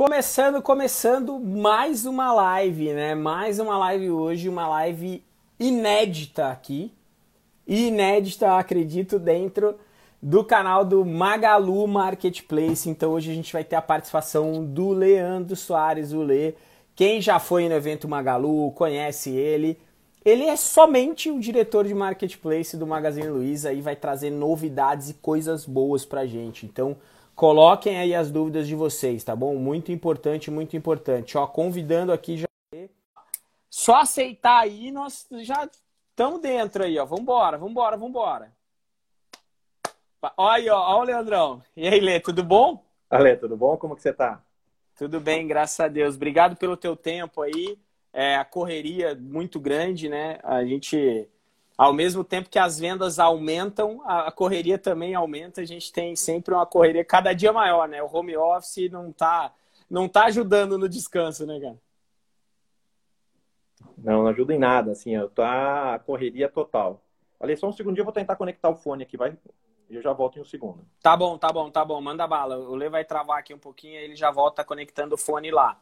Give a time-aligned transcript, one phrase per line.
[0.00, 3.14] começando, começando mais uma live, né?
[3.14, 5.22] Mais uma live hoje, uma live
[5.58, 6.90] inédita aqui.
[7.68, 9.78] Inédita, acredito, dentro
[10.22, 12.88] do canal do Magalu Marketplace.
[12.88, 16.54] Então hoje a gente vai ter a participação do Leandro Soares, o Lê.
[16.96, 19.78] Quem já foi no evento Magalu, conhece ele.
[20.24, 25.14] Ele é somente o diretor de marketplace do Magazine Luiza e vai trazer novidades e
[25.14, 26.64] coisas boas pra gente.
[26.64, 26.96] Então,
[27.40, 29.54] coloquem aí as dúvidas de vocês, tá bom?
[29.54, 31.38] Muito importante, muito importante.
[31.38, 32.46] Ó, convidando aqui já
[33.70, 35.66] só aceitar aí, nós já
[36.10, 37.06] estamos dentro aí, ó.
[37.06, 38.52] Vambora, vambora, vambora.
[40.36, 41.62] Olha aí, ó, ó o Leandrão.
[41.74, 42.84] E aí, Lê, tudo bom?
[43.08, 43.74] Ale, tudo bom?
[43.78, 44.42] Como que você tá?
[44.94, 46.16] Tudo bem, graças a Deus.
[46.16, 47.78] Obrigado pelo teu tempo aí.
[48.12, 50.38] É, a correria muito grande, né?
[50.42, 51.26] A gente,
[51.80, 55.62] ao mesmo tempo que as vendas aumentam, a correria também aumenta.
[55.62, 58.02] A gente tem sempre uma correria cada dia maior, né?
[58.02, 59.50] O home office não tá,
[59.88, 61.80] não tá ajudando no descanso, né, cara?
[63.96, 67.02] Não, não ajuda em nada, assim, eu tá a correria total.
[67.40, 69.34] Olha, só um segundinho, eu vou tentar conectar o fone aqui, vai?
[69.88, 70.84] Eu já volto em um segundo.
[71.02, 71.98] Tá bom, tá bom, tá bom.
[71.98, 72.58] Manda bala.
[72.58, 75.80] O Lê vai travar aqui um pouquinho, ele já volta conectando o fone lá.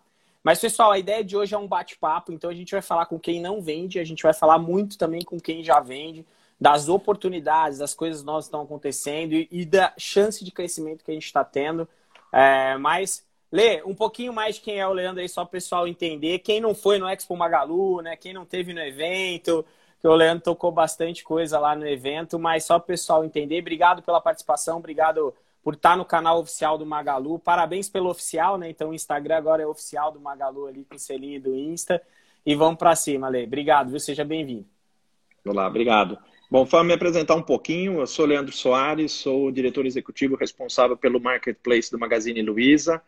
[0.49, 3.19] Mas, pessoal, a ideia de hoje é um bate-papo, então a gente vai falar com
[3.19, 6.25] quem não vende, a gente vai falar muito também com quem já vende,
[6.59, 11.11] das oportunidades, das coisas novas que estão acontecendo e, e da chance de crescimento que
[11.11, 11.87] a gente está tendo.
[12.33, 15.53] É, mas, Lê, um pouquinho mais de quem é o Leandro aí, só para o
[15.53, 16.39] pessoal entender.
[16.39, 18.17] Quem não foi no Expo Magalu, né?
[18.17, 19.63] Quem não teve no evento,
[20.01, 23.61] que o Leandro tocou bastante coisa lá no evento, mas só para o pessoal entender.
[23.61, 25.35] Obrigado pela participação, obrigado
[25.69, 27.38] por estar no canal oficial do Magalu.
[27.38, 28.70] Parabéns pelo oficial, né?
[28.70, 32.00] Então o Instagram agora é oficial do Magalu ali com o selinho do Insta.
[32.47, 33.44] E vamos para cima, Lê.
[33.44, 34.00] Obrigado, viu?
[34.00, 34.64] Seja bem-vindo.
[35.46, 36.16] Olá, obrigado.
[36.50, 41.20] Bom, para me apresentar um pouquinho, eu sou Leandro Soares, sou diretor executivo responsável pelo
[41.20, 43.02] marketplace do Magazine Luiza.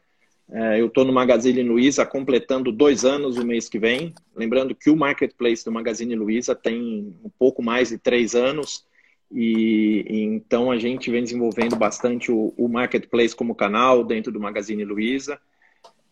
[0.50, 4.12] É, eu estou no Magazine Luiza completando dois anos o mês que vem.
[4.36, 8.84] Lembrando que o marketplace do Magazine Luiza tem um pouco mais de três anos.
[9.32, 14.84] E, então a gente vem desenvolvendo bastante o, o, marketplace como canal dentro do Magazine
[14.84, 15.40] Luiza.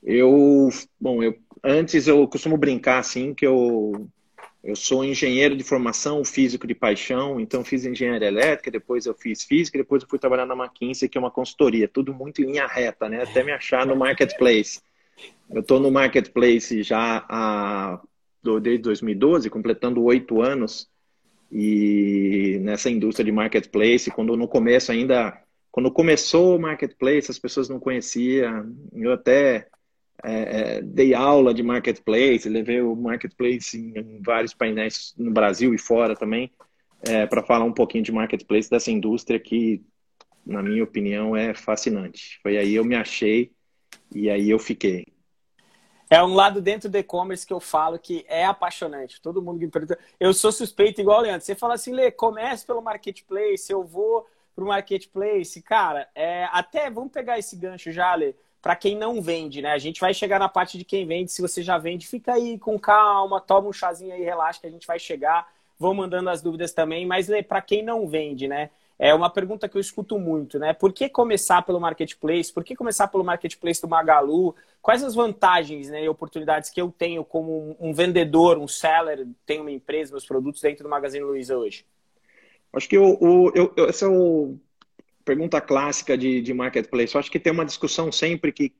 [0.02, 0.68] Eu,
[1.00, 4.08] bom, eu antes eu costumo brincar assim que eu
[4.62, 9.44] eu sou engenheiro de formação, físico de paixão, então fiz engenharia elétrica, depois eu fiz
[9.44, 12.66] física, depois eu fui trabalhar na McKinsey, que é uma consultoria, tudo muito em linha
[12.66, 13.22] reta, né?
[13.22, 14.80] Até me achar no marketplace.
[15.48, 18.00] Eu estou no marketplace já há,
[18.60, 20.88] desde 2012, completando oito anos,
[21.50, 27.68] e nessa indústria de marketplace, quando no começo ainda, quando começou o marketplace, as pessoas
[27.68, 29.66] não conheciam, eu até
[30.22, 30.32] é,
[30.78, 35.78] é, dei aula de marketplace, levei o marketplace em, em vários painéis no Brasil e
[35.78, 36.50] fora também,
[37.02, 39.82] é, para falar um pouquinho de marketplace dessa indústria que,
[40.44, 42.38] na minha opinião, é fascinante.
[42.42, 43.52] Foi aí eu me achei
[44.14, 45.04] e aí eu fiquei.
[46.10, 49.20] É um lado dentro do e-commerce que eu falo que é apaixonante.
[49.20, 49.98] Todo mundo que pergunta.
[50.18, 51.44] Eu sou suspeito igual o Leandro.
[51.44, 55.60] Você fala assim, Lê, comece pelo marketplace, eu vou pro marketplace.
[55.60, 59.72] Cara, é, até vamos pegar esse gancho já, Lê para quem não vende, né?
[59.72, 61.30] A gente vai chegar na parte de quem vende.
[61.30, 64.70] Se você já vende, fica aí com calma, toma um chazinho aí, relaxa que a
[64.70, 65.48] gente vai chegar.
[65.78, 68.70] Vou mandando as dúvidas também, mas para quem não vende, né?
[68.98, 70.72] É uma pergunta que eu escuto muito, né?
[70.72, 72.52] Por que começar pelo marketplace?
[72.52, 74.56] Por que começar pelo marketplace do Magalu?
[74.82, 79.62] Quais as vantagens né, e oportunidades que eu tenho como um vendedor, um seller, tenho
[79.62, 81.86] uma empresa, meus produtos dentro do Magazine Luiza hoje?
[82.72, 84.56] Acho que o, eu, esse é o
[85.24, 87.14] pergunta clássica de, de marketplace.
[87.14, 88.72] Eu acho que tem uma discussão sempre que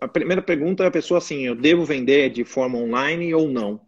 [0.00, 3.80] a primeira pergunta é a pessoa assim, eu devo vender de forma online ou não?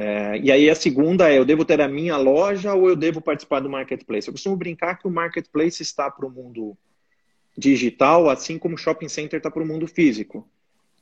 [0.00, 3.20] É, e aí a segunda é, eu devo ter a minha loja ou eu devo
[3.20, 4.28] participar do marketplace?
[4.28, 6.78] Eu costumo brincar que o marketplace está para o mundo
[7.56, 10.48] digital, assim como o shopping center está para o mundo físico.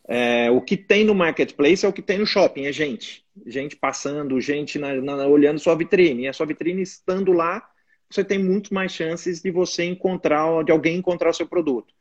[0.08, 3.22] É, o que tem no marketplace é o que tem no shopping, é gente.
[3.44, 6.22] Gente passando, gente na, na, olhando sua vitrine.
[6.22, 7.68] E a sua vitrine estando lá
[8.08, 11.92] você tem muito mais chances de você encontrar, de alguém encontrar o seu produto.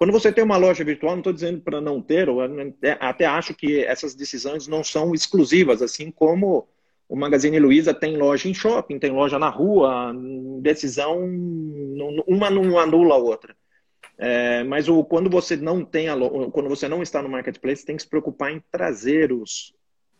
[0.00, 2.38] Quando você tem uma loja virtual, não estou dizendo para não ter, eu
[3.00, 6.66] até acho que essas decisões não são exclusivas, assim como
[7.06, 10.14] o Magazine Luiza tem loja em shopping, tem loja na rua,
[10.62, 11.22] decisão,
[12.26, 13.54] uma não anula a outra.
[14.16, 16.16] É, mas o, quando você não tem a,
[16.50, 19.74] quando você não está no marketplace, tem que se preocupar em trazer os,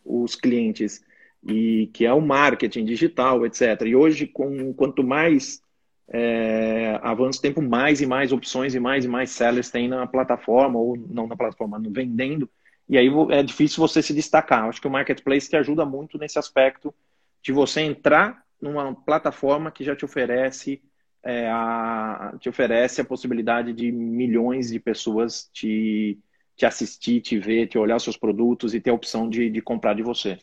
[0.04, 1.02] os clientes
[1.42, 3.80] e que é o marketing digital, etc.
[3.86, 5.62] E hoje, com quanto mais
[6.12, 10.78] é, o tempo, mais e mais opções e mais e mais sellers tem na plataforma,
[10.78, 12.50] ou não na plataforma, no vendendo,
[12.88, 14.64] e aí é difícil você se destacar.
[14.64, 16.92] Acho que o marketplace te ajuda muito nesse aspecto
[17.40, 20.82] de você entrar numa plataforma que já te oferece
[21.22, 26.18] é, a, te oferece a possibilidade de milhões de pessoas te,
[26.56, 29.60] te assistir, te ver, te olhar os seus produtos e ter a opção de, de
[29.60, 30.38] comprar de você.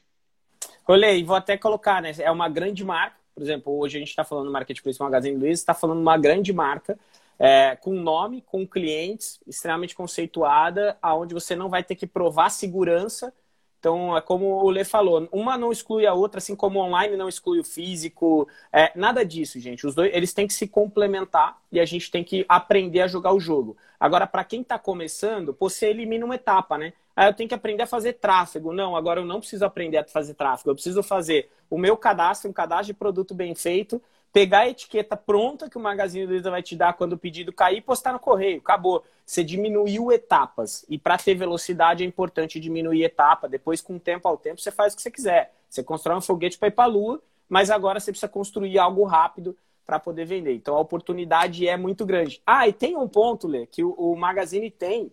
[0.88, 2.12] Olhei, vou até colocar, né?
[2.20, 3.18] É uma grande marca.
[3.38, 6.98] Por exemplo, hoje a gente está falando Marketplace Magazine Luiza, está falando uma grande marca
[7.38, 13.32] é, com nome, com clientes, extremamente conceituada, aonde você não vai ter que provar segurança
[13.80, 17.30] então, é como o Lê falou, uma não exclui a outra, assim como online não
[17.30, 18.48] exclui o físico.
[18.74, 19.86] É, nada disso, gente.
[19.86, 23.34] Os dois eles têm que se complementar e a gente tem que aprender a jogar
[23.34, 23.78] o jogo.
[24.00, 26.94] Agora, para quem está começando, você elimina uma etapa, né?
[27.18, 28.72] Aí eu tenho que aprender a fazer tráfego.
[28.72, 30.70] Não, agora eu não preciso aprender a fazer tráfego.
[30.70, 34.00] Eu preciso fazer o meu cadastro, um cadastro de produto bem feito,
[34.32, 37.80] pegar a etiqueta pronta que o Magazine Luiza vai te dar quando o pedido cair
[37.80, 38.60] e postar no correio.
[38.60, 39.04] Acabou.
[39.26, 40.86] Você diminuiu etapas.
[40.88, 43.50] E para ter velocidade é importante diminuir etapa.
[43.50, 45.52] Depois, com o tempo ao tempo, você faz o que você quiser.
[45.68, 47.20] Você constrói um foguete para ir para a lua,
[47.50, 50.54] mas agora você precisa construir algo rápido para poder vender.
[50.54, 52.44] Então a oportunidade é muito grande.
[52.46, 55.12] Ah, e tem um ponto, Lê, que o, o Magazine tem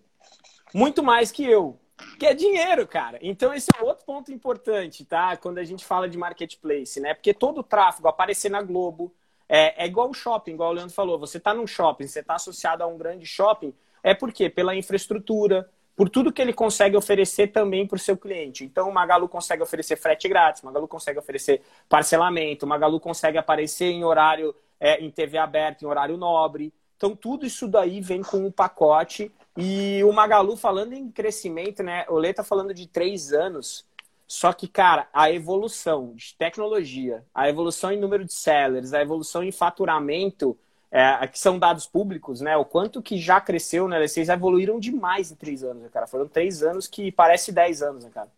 [0.75, 1.79] muito mais que eu,
[2.19, 3.19] que é dinheiro, cara.
[3.21, 5.37] Então esse é outro ponto importante, tá?
[5.37, 7.15] Quando a gente fala de marketplace, né?
[7.15, 9.13] Porque todo o tráfego aparecer na Globo
[9.49, 11.19] é, é igual o shopping, igual o Leandro falou.
[11.19, 14.49] Você está num shopping, você está associado a um grande shopping, é por quê?
[14.49, 18.65] Pela infraestrutura, por tudo que ele consegue oferecer também para o seu cliente.
[18.65, 23.39] Então, o Magalu consegue oferecer frete grátis, o Magalu consegue oferecer parcelamento, o Magalu consegue
[23.39, 26.73] aparecer em horário, é, em TV aberta, em horário nobre.
[26.97, 32.05] Então, tudo isso daí vem com um pacote e o Magalu, falando em crescimento, né?
[32.09, 33.85] O Lê tá falando de três anos.
[34.27, 39.45] Só que, cara, a evolução de tecnologia, a evolução em número de sellers, a evolução
[39.45, 40.59] em faturamento,
[40.91, 42.57] é, que são dados públicos, né?
[42.57, 44.05] O quanto que já cresceu, né?
[44.05, 46.07] Vocês evoluíram demais em três anos, né, cara?
[46.07, 48.29] Foram três anos que parece dez anos, né, cara?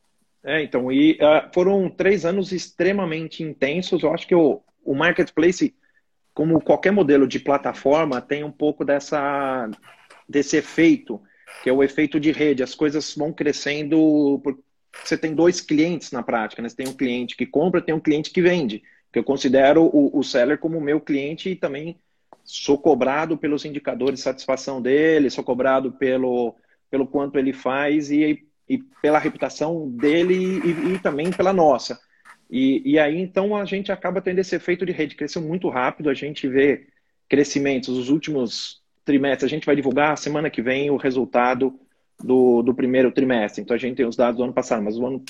[0.45, 4.03] É, então, e uh, foram três anos extremamente intensos.
[4.03, 5.75] Eu acho que o, o marketplace,
[6.35, 9.69] como qualquer modelo de plataforma, tem um pouco dessa
[10.29, 11.21] desse efeito,
[11.63, 12.63] que é o efeito de rede.
[12.63, 14.43] As coisas vão crescendo.
[15.05, 16.69] Você tem dois clientes na prática, né?
[16.69, 18.83] Você tem um cliente que compra, tem um cliente que vende.
[19.13, 21.99] Eu considero o, o seller como meu cliente e também
[22.45, 26.55] sou cobrado pelos indicadores de satisfação dele, sou cobrado pelo,
[26.91, 31.99] pelo quanto ele faz e, e pela reputação dele e, e também pela nossa.
[32.51, 35.17] E, e, aí, então, a gente acaba tendo esse efeito de rede.
[35.17, 36.87] Cresceu muito rápido, a gente vê
[37.29, 37.89] crescimentos.
[37.89, 39.47] Os últimos trimestre.
[39.47, 41.79] A gente vai divulgar semana que vem o resultado
[42.23, 43.63] do, do primeiro trimestre.
[43.63, 45.25] Então a gente tem os dados do ano passado, mas ano,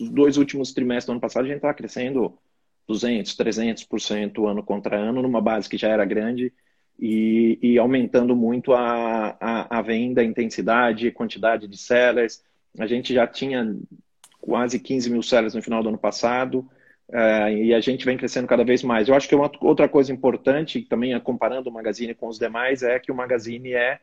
[0.00, 2.36] os dois últimos trimestres do ano passado a gente estava crescendo
[2.86, 6.52] 200, 300% ano contra ano, numa base que já era grande
[6.98, 12.42] e, e aumentando muito a, a, a venda, a intensidade, a quantidade de sellers.
[12.78, 13.76] A gente já tinha
[14.40, 16.68] quase 15 mil sellers no final do ano passado.
[17.12, 19.06] Uh, e a gente vem crescendo cada vez mais.
[19.06, 22.98] Eu acho que uma outra coisa importante, também comparando o Magazine com os demais, é
[22.98, 24.00] que o Magazine é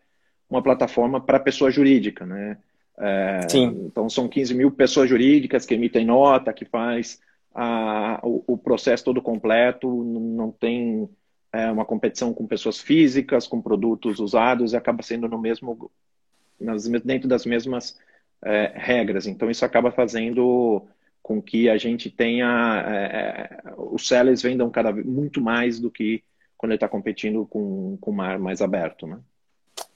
[0.47, 2.57] uma plataforma para pessoa jurídica, né?
[2.95, 3.83] Uh, Sim.
[3.85, 7.19] Então são 15 mil pessoas jurídicas que emitem nota, que faz
[7.55, 11.09] a, o, o, processo todo completo, não tem
[11.51, 15.89] é, uma competição com pessoas físicas, com produtos usados, e acaba sendo no mesmo,
[16.59, 17.97] nas, dentro das mesmas
[18.43, 19.25] é, regras.
[19.25, 20.85] Então isso acaba fazendo
[21.29, 25.91] com que a gente tenha é, é os sellers vendam cada vez muito mais do
[25.91, 26.23] que
[26.57, 29.19] quando ele está competindo com, com o mar mais aberto, né?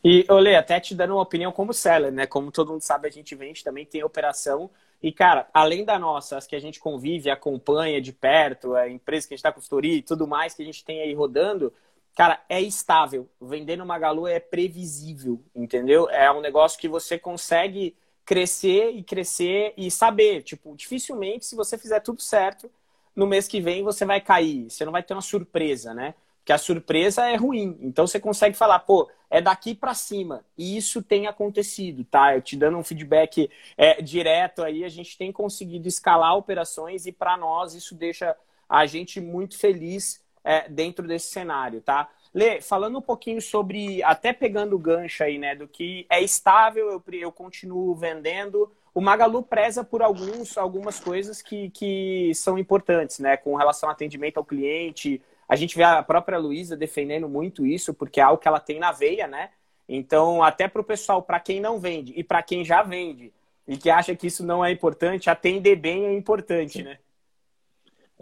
[0.03, 2.27] E, Olê, até te dando uma opinião como seller, né?
[2.27, 4.69] Como todo mundo sabe, a gente vende, também tem operação.
[5.01, 9.27] E, cara, além da nossa, as que a gente convive, acompanha de perto, a empresa
[9.27, 11.73] que a gente está consultoria e tudo mais que a gente tem aí rodando,
[12.15, 13.27] cara, é estável.
[13.41, 16.07] Vender no Magalu é previsível, entendeu?
[16.11, 20.43] É um negócio que você consegue crescer e crescer e saber.
[20.43, 22.69] Tipo, dificilmente, se você fizer tudo certo,
[23.15, 24.69] no mês que vem você vai cair.
[24.69, 26.15] Você não vai ter uma surpresa, né?
[26.39, 27.77] Porque a surpresa é ruim.
[27.81, 30.43] Então você consegue falar, pô, é daqui para cima.
[30.57, 32.35] E isso tem acontecido, tá?
[32.35, 37.11] Eu te dando um feedback é, direto aí, a gente tem conseguido escalar operações e
[37.11, 38.35] para nós isso deixa
[38.67, 42.09] a gente muito feliz é, dentro desse cenário, tá?
[42.33, 46.89] Lê, falando um pouquinho sobre, até pegando o gancho aí, né, do que é estável,
[46.89, 48.71] eu, eu continuo vendendo.
[48.93, 53.93] O Magalu preza por alguns, algumas coisas que, que são importantes, né, com relação ao
[53.93, 55.21] atendimento ao cliente.
[55.47, 58.79] A gente vê a própria Luísa defendendo muito isso, porque é algo que ela tem
[58.79, 59.51] na veia, né?
[59.87, 63.31] Então, até para o pessoal, para quem não vende e para quem já vende
[63.67, 66.83] e que acha que isso não é importante, atender bem é importante, Sim.
[66.83, 66.97] né?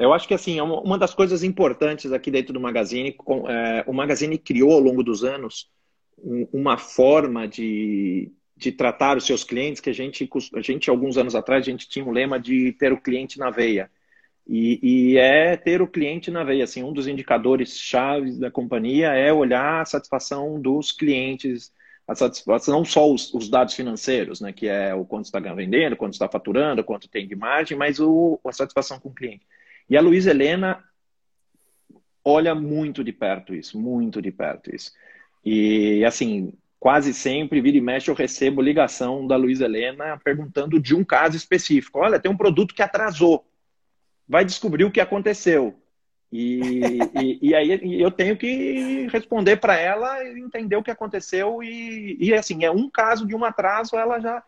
[0.01, 3.15] Eu acho que assim, é uma das coisas importantes aqui dentro do Magazine,
[3.47, 5.69] é, o Magazine criou ao longo dos anos
[6.51, 11.35] uma forma de, de tratar os seus clientes que a gente, a gente, alguns anos
[11.35, 13.89] atrás, a gente tinha um lema de ter o cliente na veia.
[14.47, 16.63] E, e é ter o cliente na veia.
[16.63, 21.71] Assim, um dos indicadores chaves da companhia é olhar a satisfação dos clientes,
[22.07, 25.95] a satisfação, não só os, os, dados financeiros, né, que é o quanto está vendendo,
[25.95, 29.45] quanto está faturando, quanto tem de margem, mas o, a satisfação com o cliente.
[29.91, 30.81] E a Luísa Helena
[32.23, 34.93] olha muito de perto isso, muito de perto isso.
[35.43, 40.95] E assim, quase sempre, vira e mexe, eu recebo ligação da Luísa Helena perguntando de
[40.95, 41.99] um caso específico.
[41.99, 43.45] Olha, tem um produto que atrasou.
[44.25, 45.77] Vai descobrir o que aconteceu.
[46.31, 46.61] E,
[47.21, 52.33] e, e, aí eu tenho que responder para ela, entender o que aconteceu e, e,
[52.33, 54.41] assim, é um caso de um atraso, ela já,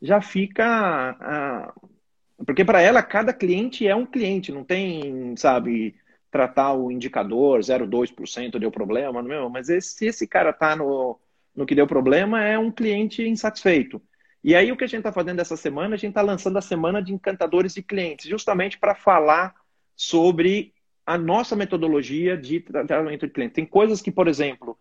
[0.00, 1.74] já fica.
[1.82, 1.95] Uh,
[2.44, 5.94] porque para ela, cada cliente é um cliente, não tem, sabe,
[6.30, 11.18] tratar o indicador 0,2% deu problema, não é mas esse, se esse cara está no,
[11.54, 14.02] no que deu problema, é um cliente insatisfeito.
[14.44, 16.62] E aí o que a gente está fazendo essa semana, a gente está lançando a
[16.62, 19.54] semana de encantadores de clientes, justamente para falar
[19.96, 20.74] sobre
[21.06, 23.54] a nossa metodologia de tratamento de cliente.
[23.54, 24.78] Tem coisas que, por exemplo,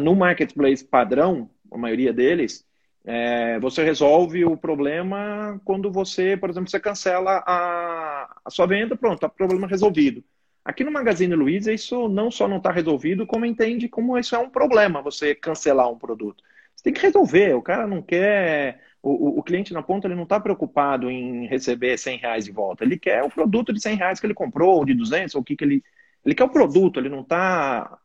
[0.00, 2.66] no marketplace padrão, a maioria deles,
[3.06, 8.96] é, você resolve o problema quando você, por exemplo, você cancela a, a sua venda,
[8.96, 10.24] pronto, tá problema resolvido.
[10.64, 14.38] Aqui no Magazine Luiza, isso não só não está resolvido, como entende como isso é
[14.38, 16.42] um problema, você cancelar um produto.
[16.74, 20.24] Você tem que resolver, o cara não quer o, o, cliente na ponta ele não
[20.24, 22.82] está preocupado em receber 100 reais de volta.
[22.82, 25.44] Ele quer o produto de 100 reais que ele comprou, ou de 200, ou o
[25.44, 25.84] que, que ele...
[26.24, 27.98] Ele quer o produto, ele não está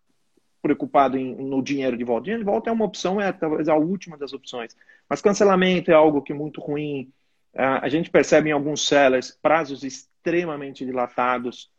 [0.61, 2.25] preocupado em, no dinheiro de volta.
[2.25, 4.75] Dinheiro de volta é uma opção, é talvez a última das opções.
[5.09, 7.11] Mas cancelamento é algo que é muito ruim.
[7.53, 11.69] A gente percebe em alguns sellers prazos extremamente dilatados,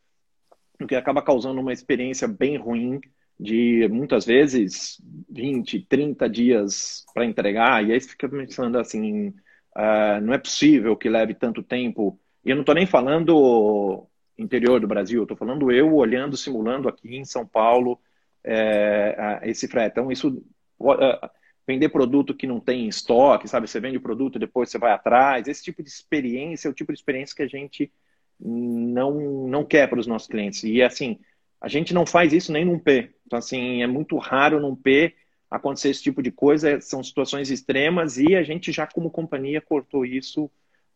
[0.80, 3.00] o que acaba causando uma experiência bem ruim
[3.38, 10.20] de muitas vezes 20, 30 dias para entregar, e aí você fica pensando assim, uh,
[10.22, 12.18] não é possível que leve tanto tempo.
[12.44, 14.06] E eu não estou nem falando
[14.38, 17.98] interior do Brasil, estou falando eu olhando, simulando aqui em São Paulo
[18.44, 19.92] é, esse frete.
[19.92, 20.42] Então, isso
[20.80, 21.30] uh,
[21.66, 23.68] vender produto que não tem estoque, sabe?
[23.68, 25.46] Você vende o produto, depois você vai atrás.
[25.46, 27.92] Esse tipo de experiência é o tipo de experiência que a gente
[28.40, 30.62] não, não quer para os nossos clientes.
[30.64, 31.18] E assim,
[31.60, 33.14] a gente não faz isso nem num P.
[33.26, 35.14] Então, assim, é muito raro num P
[35.50, 36.80] acontecer esse tipo de coisa.
[36.80, 40.50] São situações extremas e a gente já, como companhia, cortou isso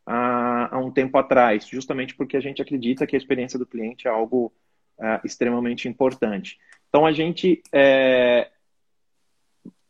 [0.04, 4.08] há, há um tempo atrás, justamente porque a gente acredita que a experiência do cliente
[4.08, 4.52] é algo
[4.98, 6.58] uh, extremamente importante.
[6.96, 8.50] Então, a gente está é,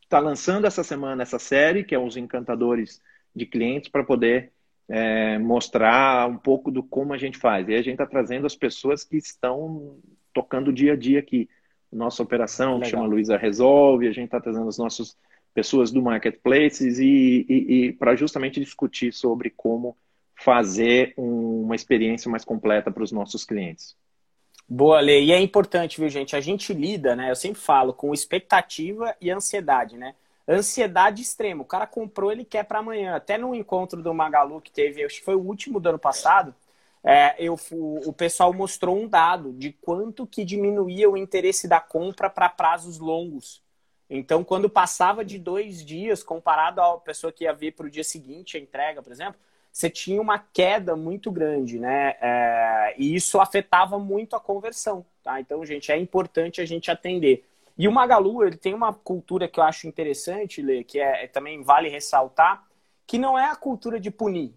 [0.09, 3.01] tá lançando essa semana essa série, que é os Encantadores
[3.33, 4.51] de Clientes, para poder
[4.89, 7.69] é, mostrar um pouco do como a gente faz.
[7.69, 10.01] E a gente está trazendo as pessoas que estão
[10.35, 11.49] tocando o dia a dia aqui.
[11.93, 12.83] Nossa operação, Legal.
[12.83, 15.17] que chama Luiza Resolve, a gente está trazendo as nossas
[15.55, 19.97] pessoas do Marketplaces e, e, e para justamente discutir sobre como
[20.35, 23.97] fazer um, uma experiência mais completa para os nossos clientes.
[24.69, 25.23] Boa, Lê.
[25.25, 26.35] E é importante, viu, gente?
[26.35, 27.31] A gente lida, né?
[27.31, 30.15] Eu sempre falo, com expectativa e ansiedade, né?
[30.49, 31.63] Ansiedade extrema.
[31.63, 33.15] O cara comprou, ele quer para amanhã.
[33.15, 36.55] Até no encontro do Magalu que teve, acho que foi o último do ano passado,
[37.05, 41.81] é, eu, o, o pessoal mostrou um dado de quanto que diminuía o interesse da
[41.81, 43.63] compra para prazos longos.
[44.11, 48.05] Então, quando passava de dois dias, comparado à pessoa que ia ver para o dia
[48.05, 49.41] seguinte a entrega, por exemplo,
[49.77, 52.17] você tinha uma queda muito grande, né?
[52.19, 55.39] É, e isso afetava muito a conversão, tá?
[55.39, 57.47] Então, gente, é importante a gente atender.
[57.77, 61.27] E o Magalu, ele tem uma cultura que eu acho interessante, Lê, que é, é
[61.27, 62.67] também vale ressaltar,
[63.07, 64.55] que não é a cultura de punir.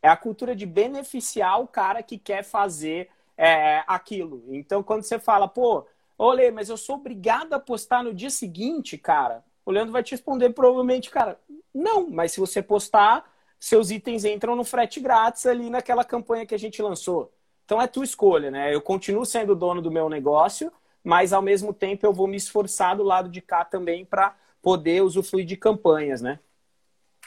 [0.00, 4.44] É a cultura de beneficiar o cara que quer fazer é, aquilo.
[4.48, 5.84] Então, quando você fala, pô,
[6.16, 10.12] olê, mas eu sou obrigado a postar no dia seguinte, cara, o Leandro vai te
[10.12, 11.36] responder provavelmente, cara,
[11.74, 13.28] não, mas se você postar,
[13.62, 17.32] seus itens entram no frete grátis ali naquela campanha que a gente lançou.
[17.64, 18.74] Então é tua escolha, né?
[18.74, 20.72] Eu continuo sendo dono do meu negócio,
[21.04, 25.04] mas ao mesmo tempo eu vou me esforçar do lado de cá também para poder
[25.04, 26.40] usufruir de campanhas, né?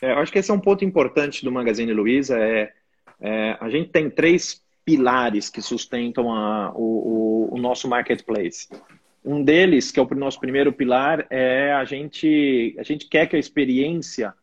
[0.01, 2.37] É, eu acho que esse é um ponto importante do Magazine Luiza.
[2.37, 2.73] É,
[3.21, 8.67] é a gente tem três pilares que sustentam a, o, o, o, nosso marketplace.
[9.23, 13.37] Um deles, que é o nosso primeiro pilar, é a gente, a gente quer que
[13.37, 14.33] a experiência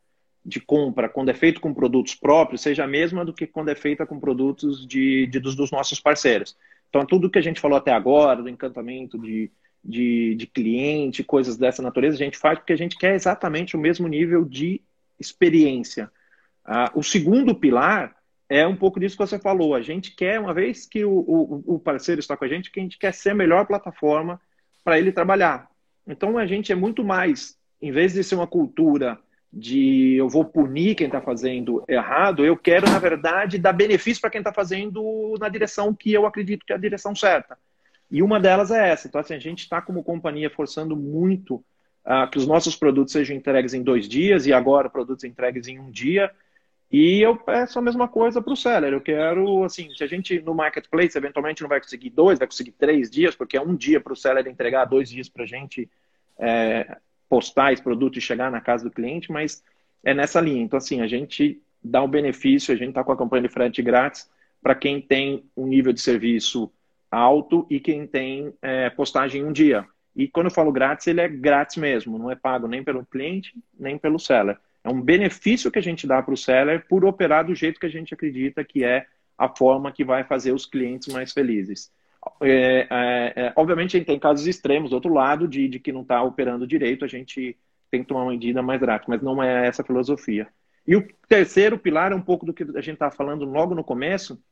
[0.45, 3.75] de compra, quando é feito com produtos próprios, seja a mesma do que quando é
[3.75, 6.57] feita com produtos de, de dos, dos, nossos parceiros.
[6.89, 9.51] Então, tudo que a gente falou até agora, do encantamento de,
[9.85, 13.79] de, de cliente, coisas dessa natureza, a gente faz porque a gente quer exatamente o
[13.79, 14.81] mesmo nível de
[15.19, 16.11] experiência.
[16.65, 18.17] Ah, o segundo pilar
[18.49, 19.75] é um pouco disso que você falou.
[19.75, 22.81] A gente quer, uma vez que o, o, o parceiro está com a gente, que
[22.81, 24.41] a gente quer ser a melhor plataforma
[24.85, 25.71] para ele trabalhar.
[26.07, 29.19] Então a gente é muito mais, em vez de ser uma cultura
[29.53, 34.31] de eu vou punir quem está fazendo errado, eu quero, na verdade, dar benefício para
[34.31, 37.59] quem está fazendo na direção que eu acredito que é a direção certa.
[38.11, 39.09] E uma delas é essa.
[39.09, 41.57] Então, assim, a gente está como companhia forçando muito
[42.07, 45.79] uh, que os nossos produtos sejam entregues em dois dias e agora produtos entregues em
[45.79, 46.31] um dia.
[46.91, 48.93] E eu peço a mesma coisa para o seller.
[48.93, 52.73] Eu quero, assim, se a gente no marketplace eventualmente não vai conseguir dois, vai conseguir
[52.73, 55.91] três dias, porque é um dia para o seller entregar, dois dias para a gente
[56.39, 56.99] é,
[57.33, 59.65] postar esse produto e chegar na casa do cliente, mas
[60.05, 60.62] é nessa linha.
[60.62, 63.81] Então, assim, a gente dá um benefício, a gente está com a campanha de frete
[63.81, 66.71] grátis para quem tem um nível de serviço
[67.11, 69.87] alto e quem tem é, postagem em um dia.
[70.15, 73.55] E quando eu falo grátis, ele é grátis mesmo, não é pago nem pelo cliente,
[73.81, 74.59] nem pelo seller.
[74.85, 77.87] É um benefício que a gente dá para o seller por operar do jeito que
[77.87, 79.07] a gente acredita que é
[79.39, 81.91] a forma que vai fazer os clientes mais felizes.
[82.41, 85.93] É, é, é, obviamente, a gente tem casos extremos do outro lado, de, de que
[85.93, 87.57] não está operando direito, a gente
[87.91, 90.49] tem que tomar uma medida mais drástica, mas não é essa a filosofia.
[90.87, 93.85] E o terceiro pilar é um pouco do que a gente estava falando logo no
[93.85, 94.43] começo,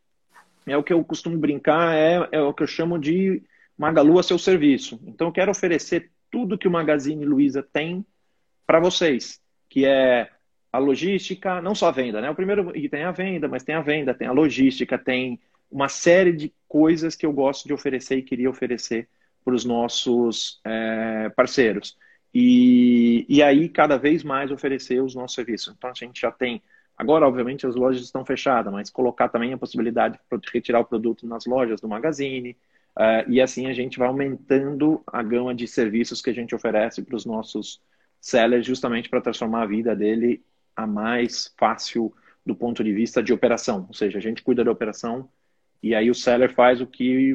[0.66, 3.42] é o que eu costumo brincar, é, é o que eu chamo de
[3.76, 5.00] Magalu a seu serviço.
[5.06, 8.04] Então, eu quero oferecer tudo que o Magazine Luiza tem
[8.66, 10.28] para vocês, que é
[10.72, 12.30] a logística, não só a venda, né?
[12.30, 15.88] O primeiro e tem a venda, mas tem a venda, tem a logística, tem uma
[15.88, 19.08] série de coisas que eu gosto de oferecer e queria oferecer
[19.44, 21.96] para os nossos é, parceiros.
[22.32, 25.74] E, e aí, cada vez mais oferecer os nossos serviços.
[25.76, 26.62] Então, a gente já tem.
[26.96, 31.26] Agora, obviamente, as lojas estão fechadas, mas colocar também a possibilidade de retirar o produto
[31.26, 32.56] nas lojas do Magazine,
[32.96, 37.02] Uh, e assim a gente vai aumentando a gama de serviços que a gente oferece
[37.02, 37.80] para os nossos
[38.20, 42.12] sellers, justamente para transformar a vida dele a mais fácil
[42.44, 43.86] do ponto de vista de operação.
[43.88, 45.28] Ou seja, a gente cuida da operação
[45.82, 47.34] e aí o seller faz o que,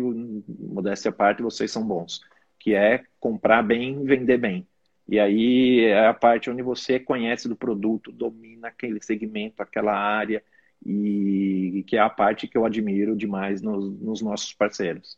[0.60, 2.22] modéstia à parte, vocês são bons,
[2.60, 4.68] que é comprar bem vender bem.
[5.08, 10.44] E aí é a parte onde você conhece do produto, domina aquele segmento, aquela área,
[10.84, 15.18] e que é a parte que eu admiro demais nos, nos nossos parceiros.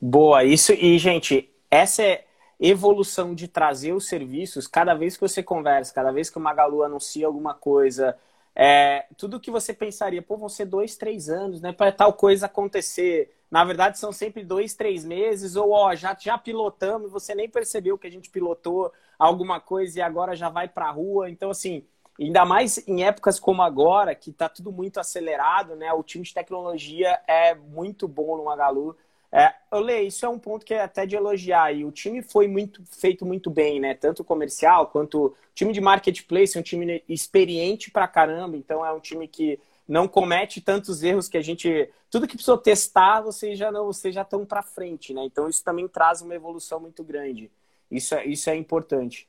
[0.00, 0.72] Boa, isso.
[0.72, 2.24] E, gente, essa é
[2.58, 4.66] evolução de trazer os serviços.
[4.66, 8.16] Cada vez que você conversa, cada vez que o Magalu anuncia alguma coisa,
[8.54, 12.46] é, tudo que você pensaria, pô, vão ser dois, três anos, né, para tal coisa
[12.46, 13.34] acontecer.
[13.50, 17.98] Na verdade, são sempre dois, três meses, ou ó, já, já pilotamos, você nem percebeu
[17.98, 21.30] que a gente pilotou alguma coisa e agora já vai para a rua.
[21.30, 21.84] Então, assim,
[22.18, 25.92] ainda mais em épocas como agora, que está tudo muito acelerado, né?
[25.92, 28.96] O time de tecnologia é muito bom no Magalu.
[29.36, 31.72] É, Olê, isso é um ponto que é até de elogiar.
[31.72, 33.92] E o time foi muito feito muito bem, né?
[33.92, 38.56] Tanto comercial quanto o time de marketplace, é um time experiente pra caramba.
[38.56, 41.90] Então é um time que não comete tantos erros que a gente.
[42.08, 45.24] Tudo que precisou testar, vocês já não, vocês já estão para frente, né?
[45.24, 47.50] Então isso também traz uma evolução muito grande.
[47.90, 49.28] Isso é, isso é importante.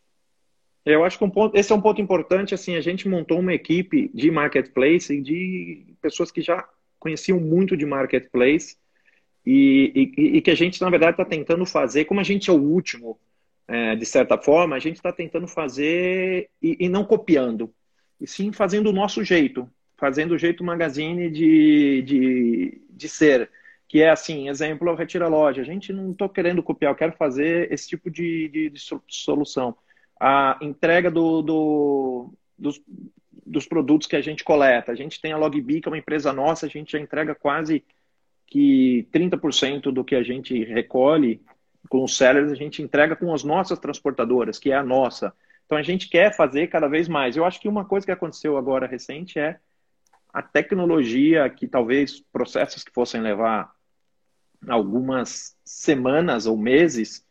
[0.85, 2.53] Eu acho que um ponto, esse é um ponto importante.
[2.53, 6.63] Assim, a gente montou uma equipe de marketplace e de pessoas que já
[6.99, 8.77] conheciam muito de marketplace
[9.45, 12.53] e, e, e que a gente, na verdade, está tentando fazer, como a gente é
[12.53, 13.19] o último,
[13.67, 17.73] é, de certa forma, a gente está tentando fazer e, e, não copiando,
[18.19, 23.49] e sim fazendo o nosso jeito, fazendo o jeito magazine de, de, de ser,
[23.87, 25.61] que é assim, exemplo, Retira Loja.
[25.61, 29.75] A gente não estou querendo copiar, eu quero fazer esse tipo de, de, de solução.
[30.19, 32.81] A entrega do, do, dos,
[33.45, 34.91] dos produtos que a gente coleta.
[34.91, 37.83] A gente tem a Logbee, que é uma empresa nossa, a gente já entrega quase
[38.47, 41.41] que 30% do que a gente recolhe
[41.89, 45.33] com os sellers a gente entrega com as nossas transportadoras, que é a nossa.
[45.65, 47.35] Então a gente quer fazer cada vez mais.
[47.35, 49.59] Eu acho que uma coisa que aconteceu agora recente é
[50.33, 53.73] a tecnologia que talvez processos que fossem levar
[54.67, 57.25] algumas semanas ou meses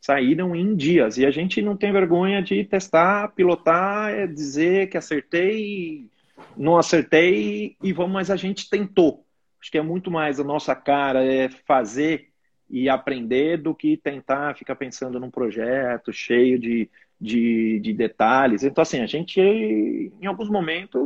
[0.00, 4.96] saíram em dias e a gente não tem vergonha de testar, pilotar, é dizer que
[4.96, 6.10] acertei,
[6.56, 9.24] não acertei e vamos, mas a gente tentou.
[9.60, 12.28] Acho que é muito mais a nossa cara é fazer
[12.70, 16.88] e aprender do que tentar ficar pensando num projeto cheio de,
[17.20, 18.62] de, de detalhes.
[18.62, 21.00] Então, assim, a gente, em alguns momentos,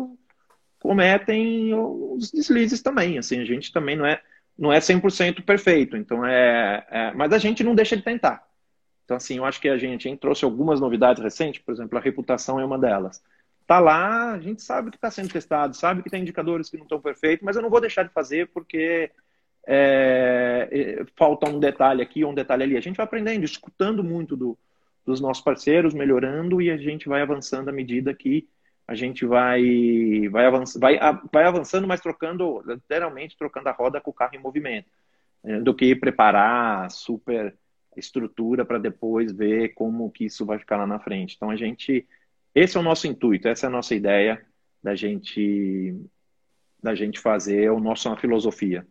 [0.81, 3.17] cometem os deslizes também.
[3.19, 4.21] Assim, a gente também não é,
[4.59, 5.97] não é 100% perfeito.
[5.97, 8.45] Então, é, é, mas a gente não deixa de tentar.
[9.05, 12.59] Então, assim, eu acho que a gente, trouxe algumas novidades recentes, por exemplo, a reputação
[12.59, 13.23] é uma delas
[13.73, 16.85] tá lá, a gente sabe que está sendo testado, sabe que tem indicadores que não
[16.85, 19.11] estão perfeitos, mas eu não vou deixar de fazer porque
[19.67, 22.77] é, é, falta um detalhe aqui, um detalhe ali.
[22.77, 24.59] A gente vai aprendendo, escutando muito do,
[25.07, 28.47] dos nossos parceiros, melhorando e a gente vai avançando à medida que
[28.87, 30.99] a gente vai vai, avanç, vai,
[31.33, 34.91] vai avançando, mas trocando, literalmente trocando a roda com o carro em movimento,
[35.43, 37.57] né, do que preparar super
[37.97, 41.37] estrutura para depois ver como que isso vai ficar lá na frente.
[41.37, 42.07] Então a gente
[42.55, 44.45] esse é o nosso intuito, essa é a nossa ideia
[44.83, 45.97] da gente
[46.83, 48.85] da gente fazer o nosso uma filosofia.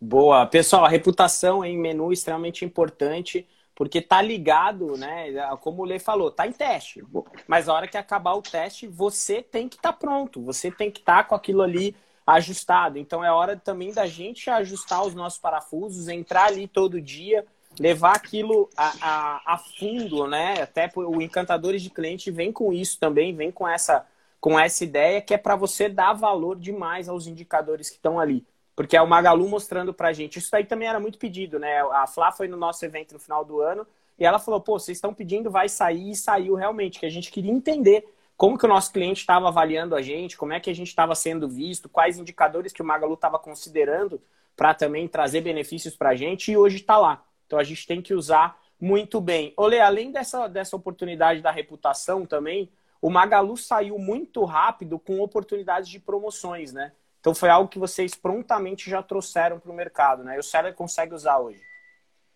[0.00, 5.32] Boa, pessoal, a reputação em menu é extremamente importante porque tá ligado, né?
[5.62, 7.02] Como o Lê falou, tá em teste.
[7.48, 10.90] Mas a hora que acabar o teste, você tem que estar tá pronto, você tem
[10.90, 12.98] que estar tá com aquilo ali ajustado.
[12.98, 17.46] Então é hora também da gente ajustar os nossos parafusos, entrar ali todo dia,
[17.78, 20.62] levar aquilo a, a, a fundo, né?
[20.62, 24.06] Até o Encantadores de Cliente vem com isso também, vem com essa,
[24.40, 28.44] com essa ideia que é para você dar valor demais aos indicadores que estão ali.
[28.74, 30.38] Porque é o Magalu mostrando pra gente.
[30.38, 31.80] Isso daí também era muito pedido, né?
[31.92, 33.86] A Flá foi no nosso evento no final do ano
[34.18, 37.30] e ela falou, pô, vocês estão pedindo, vai sair, e saiu realmente, que a gente
[37.30, 38.06] queria entender
[38.36, 41.14] como que o nosso cliente estava avaliando a gente, como é que a gente estava
[41.14, 44.20] sendo visto, quais indicadores que o Magalu estava considerando
[44.54, 47.24] para também trazer benefícios para a gente, e hoje está lá.
[47.50, 49.52] Então a gente tem que usar muito bem.
[49.56, 52.70] Olê, além dessa, dessa oportunidade da reputação também,
[53.02, 56.92] o Magalu saiu muito rápido com oportunidades de promoções, né?
[57.18, 60.36] Então foi algo que vocês prontamente já trouxeram para o mercado, né?
[60.36, 61.60] E o seller consegue usar hoje.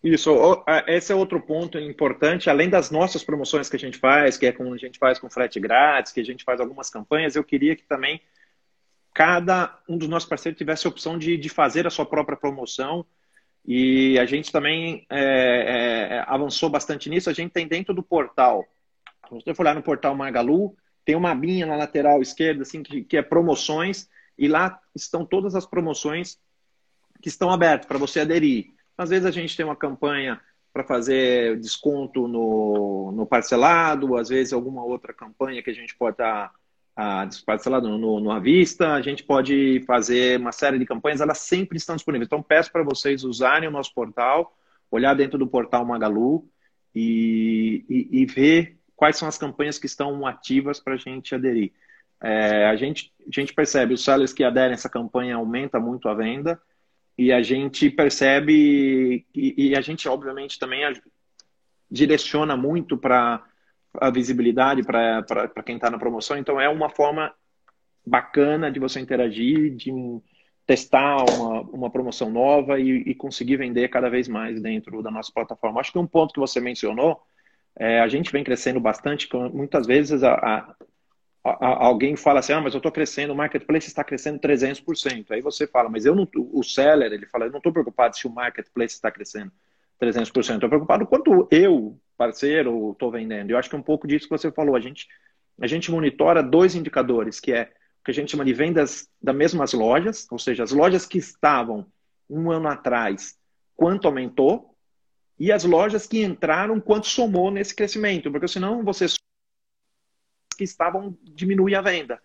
[0.03, 0.29] Isso,
[0.85, 4.51] esse é outro ponto importante, além das nossas promoções que a gente faz, que é
[4.51, 7.73] como a gente faz com frete grátis, que a gente faz algumas campanhas, eu queria
[7.73, 8.21] que também
[9.13, 13.05] cada um dos nossos parceiros tivesse a opção de, de fazer a sua própria promoção.
[13.67, 17.29] E a gente também é, é, avançou bastante nisso.
[17.29, 18.63] A gente tem dentro do portal,
[19.27, 23.03] se você for olhar no portal Magalu, tem uma abinha na lateral esquerda assim, que,
[23.03, 26.37] que é promoções, e lá estão todas as promoções
[27.21, 28.73] que estão abertas para você aderir.
[28.97, 30.39] Às vezes a gente tem uma campanha
[30.73, 36.15] para fazer desconto no, no parcelado, às vezes alguma outra campanha que a gente pode
[36.15, 36.53] estar tá,
[37.45, 41.77] parcelado no, no à vista, a gente pode fazer uma série de campanhas, elas sempre
[41.77, 42.27] estão disponíveis.
[42.27, 44.57] Então peço para vocês usarem o nosso portal,
[44.89, 46.47] olhar dentro do portal Magalu
[46.93, 51.73] e, e, e ver quais são as campanhas que estão ativas para a gente aderir.
[52.21, 56.07] É, a, gente, a gente percebe, os sellers que aderem a essa campanha aumenta muito
[56.07, 56.59] a venda,
[57.17, 60.81] e a gente percebe, e, e a gente obviamente também
[61.89, 63.43] direciona muito para
[63.99, 66.37] a visibilidade para quem está na promoção.
[66.37, 67.33] Então é uma forma
[68.05, 69.91] bacana de você interagir, de
[70.65, 75.31] testar uma, uma promoção nova e, e, conseguir vender cada vez mais dentro da nossa
[75.31, 75.79] plataforma.
[75.79, 77.21] Acho que um ponto que você mencionou,
[77.77, 80.75] é, a gente vem crescendo bastante, muitas vezes a, a,
[81.85, 85.27] alguém fala assim, ah, mas eu estou crescendo, o marketplace está crescendo 300%.
[85.29, 88.25] Aí você fala, mas eu não, o seller, ele fala, eu não estou preocupado se
[88.25, 89.51] o marketplace está crescendo
[90.01, 93.51] 300%, estou preocupado quanto eu, parceiro, estou vendendo.
[93.51, 95.07] Eu acho que é um pouco disso que você falou, a gente,
[95.61, 99.35] a gente monitora dois indicadores, que é o que a gente chama de vendas das
[99.35, 101.85] mesmas lojas, ou seja, as lojas que estavam
[102.29, 103.37] um ano atrás,
[103.75, 104.75] quanto aumentou,
[105.39, 109.05] e as lojas que entraram, quanto somou nesse crescimento, porque senão você
[110.57, 112.21] que estavam diminuir a venda.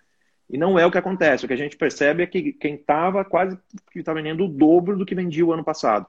[0.49, 1.45] E não é o que acontece.
[1.45, 3.59] O que a gente percebe é que quem estava quase
[3.93, 6.07] que está vendendo o dobro do que vendia o ano passado.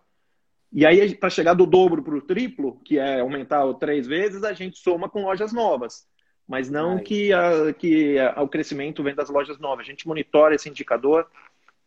[0.71, 4.53] E aí, para chegar do dobro para o triplo, que é aumentar três vezes, a
[4.53, 6.07] gente soma com lojas novas.
[6.47, 7.01] Mas não Ai.
[7.01, 9.85] que, a, que a, o crescimento vem das lojas novas.
[9.85, 11.27] A gente monitora esse indicador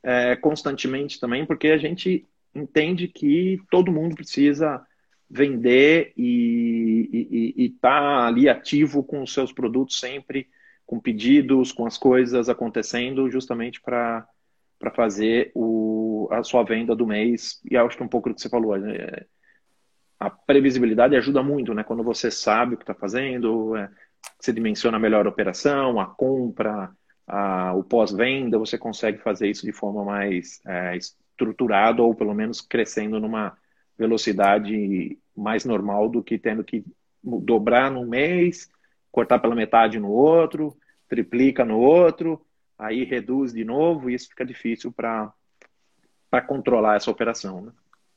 [0.02, 4.86] é, constantemente também, porque a gente entende que todo mundo precisa
[5.28, 10.48] vender e estar tá ali ativo com os seus produtos sempre,
[10.86, 14.28] com pedidos, com as coisas acontecendo, justamente para
[14.94, 17.60] fazer o, a sua venda do mês.
[17.70, 18.76] E acho que é um pouco do que você falou.
[18.76, 19.26] É,
[20.18, 21.82] a previsibilidade ajuda muito, né?
[21.82, 23.90] Quando você sabe o que está fazendo, é,
[24.38, 26.90] você dimensiona melhor a operação, a compra,
[27.26, 32.60] a, o pós-venda, você consegue fazer isso de forma mais é, estruturada ou pelo menos
[32.60, 33.56] crescendo numa
[33.98, 36.84] velocidade mais normal do que tendo que
[37.22, 38.68] dobrar num mês,
[39.10, 40.76] cortar pela metade no outro,
[41.08, 42.43] triplica no outro,
[42.78, 45.32] aí reduz de novo e isso fica difícil para
[46.46, 47.62] controlar essa operação.
[47.62, 47.72] Né?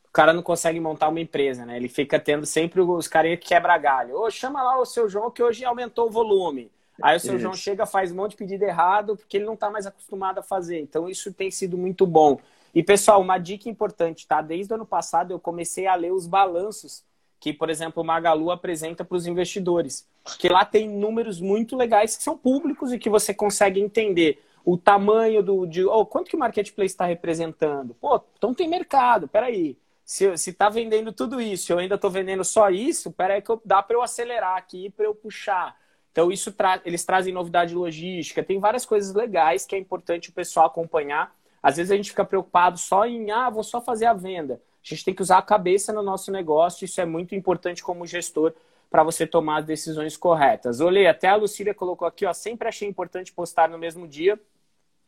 [0.05, 1.77] O cara não consegue montar uma empresa, né?
[1.77, 4.15] Ele fica tendo sempre os carinha que quebra galho.
[4.15, 6.71] Ô, chama lá o seu João que hoje aumentou o volume.
[7.01, 7.41] Aí o seu isso.
[7.43, 10.43] João chega, faz um monte de pedido errado, porque ele não está mais acostumado a
[10.43, 10.79] fazer.
[10.79, 12.39] Então isso tem sido muito bom.
[12.73, 14.41] E, pessoal, uma dica importante, tá?
[14.41, 17.03] Desde o ano passado eu comecei a ler os balanços
[17.39, 20.07] que, por exemplo, o Magalu apresenta para os investidores.
[20.39, 24.77] Que lá tem números muito legais que são públicos e que você consegue entender o
[24.77, 25.65] tamanho do.
[25.65, 27.93] De, oh, quanto que o marketplace está representando?
[27.95, 29.77] Pô, então tem mercado, peraí.
[30.03, 33.83] Se está vendendo tudo isso, eu ainda estou vendendo só isso, peraí que eu, dá
[33.83, 35.75] para eu acelerar aqui, para eu puxar.
[36.11, 40.33] Então, isso tra eles trazem novidade logística, tem várias coisas legais que é importante o
[40.33, 44.13] pessoal acompanhar às vezes a gente fica preocupado só em, ah, vou só fazer a
[44.13, 44.53] venda.
[44.53, 48.05] A gente tem que usar a cabeça no nosso negócio, isso é muito importante como
[48.05, 48.53] gestor
[48.89, 50.79] para você tomar as decisões corretas.
[50.79, 54.39] Olhei, até a Lucília colocou aqui, ó, sempre achei importante postar no mesmo dia.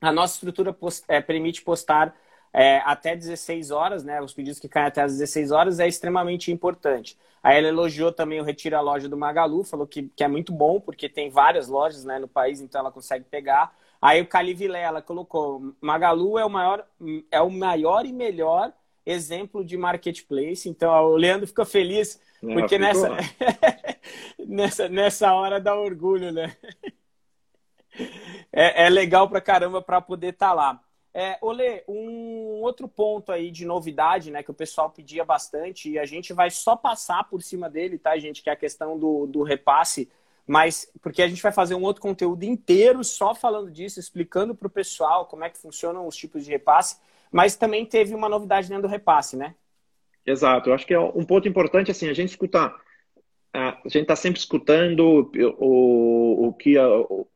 [0.02, 2.16] A nossa estrutura post é, permite postar
[2.54, 4.22] é, até 16 horas, né?
[4.22, 7.18] Os pedidos que caem até as 16 horas é extremamente importante.
[7.42, 10.52] Aí ela elogiou também o Retira a Loja do Magalu, falou que, que é muito
[10.52, 13.74] bom, porque tem várias lojas né, no país, então ela consegue pegar.
[14.02, 16.86] Aí o Cali ela colocou: Magalu é o maior,
[17.32, 18.74] é o maior e melhor
[19.06, 20.68] exemplo de marketplace.
[20.68, 23.10] Então o Leandro fica feliz, é, porque nessa,
[24.40, 26.56] nessa, nessa hora dá orgulho, né?
[28.52, 30.82] É, é legal pra caramba para poder estar tá lá.
[31.14, 36.00] É, Olê, um outro ponto aí de novidade, né, que o pessoal pedia bastante, e
[36.00, 39.26] a gente vai só passar por cima dele, tá, gente, que é a questão do,
[39.26, 40.10] do repasse,
[40.46, 44.68] mas porque a gente vai fazer um outro conteúdo inteiro só falando disso, explicando para
[44.68, 46.98] o pessoal como é que funcionam os tipos de repasse,
[47.32, 49.56] mas também teve uma novidade dentro do repasse, né?
[50.26, 52.76] Exato, eu acho que é um ponto importante, assim, a gente escutar,
[53.54, 56.88] a gente está sempre escutando o, o que a,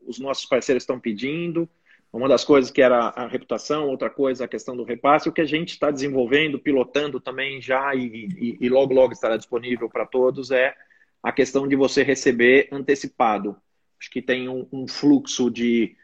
[0.06, 1.68] os nossos parceiros estão pedindo,
[2.12, 5.42] uma das coisas que era a reputação, outra coisa a questão do repasse, o que
[5.42, 10.06] a gente está desenvolvendo, pilotando também já e, e, e logo, logo estará disponível para
[10.06, 10.76] todos é
[11.24, 13.56] a questão de você receber antecipado.
[14.00, 15.96] Acho que tem um, um fluxo de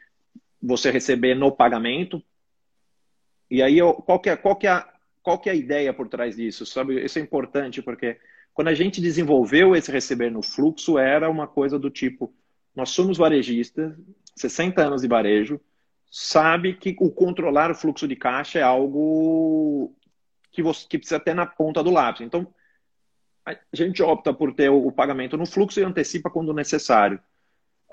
[0.62, 2.24] você receber no pagamento.
[3.52, 4.84] E aí, qual que, é, qual, que é,
[5.22, 6.66] qual que é a ideia por trás disso?
[6.66, 7.04] Sabe?
[7.04, 8.18] Isso é importante porque
[8.60, 12.36] quando a gente desenvolveu esse receber no fluxo, era uma coisa do tipo:
[12.76, 13.96] nós somos varejistas,
[14.36, 15.62] 60 anos de varejo,
[16.12, 19.96] sabe que o controlar o fluxo de caixa é algo
[20.52, 22.20] que você que precisa ter na ponta do lápis.
[22.20, 22.54] Então,
[23.46, 27.18] a gente opta por ter o pagamento no fluxo e antecipa quando necessário.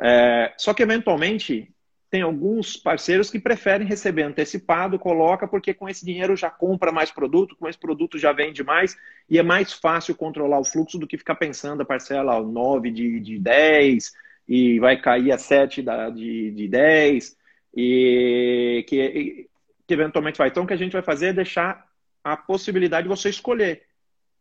[0.00, 1.72] É, só que, eventualmente,
[2.10, 7.10] tem alguns parceiros que preferem receber antecipado, coloca, porque com esse dinheiro já compra mais
[7.10, 8.96] produto, com esse produto já vende mais,
[9.28, 13.20] e é mais fácil controlar o fluxo do que ficar pensando a parcela 9 de,
[13.20, 14.12] de 10,
[14.48, 17.36] e vai cair a 7 da, de, de 10
[17.74, 19.48] e que,
[19.86, 20.48] que eventualmente vai.
[20.48, 21.86] Então, o que a gente vai fazer é deixar
[22.22, 23.82] a possibilidade de você escolher.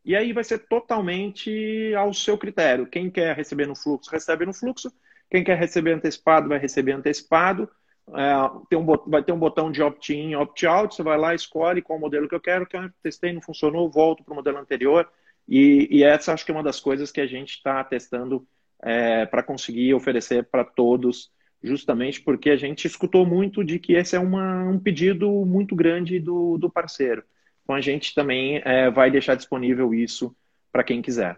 [0.04, 2.86] E aí vai ser totalmente ao seu critério.
[2.86, 4.91] Quem quer receber no fluxo, recebe no fluxo.
[5.29, 7.69] Quem quer receber antecipado, vai receber antecipado.
[8.09, 8.33] É,
[8.69, 10.95] tem um, vai ter um botão de opt-in opt-out.
[10.95, 12.65] Você vai lá, escolhe qual modelo que eu quero.
[12.65, 15.09] Que eu testei, não funcionou, volto para o modelo anterior.
[15.47, 18.47] E, e, essa acho que é uma das coisas que a gente está testando
[18.81, 21.31] é, para conseguir oferecer para todos
[21.65, 26.19] justamente porque a gente escutou muito de que esse é uma, um pedido muito grande
[26.19, 27.23] do, do parceiro.
[27.63, 30.35] Então a gente também é, vai deixar disponível isso
[30.71, 31.38] para quem quiser.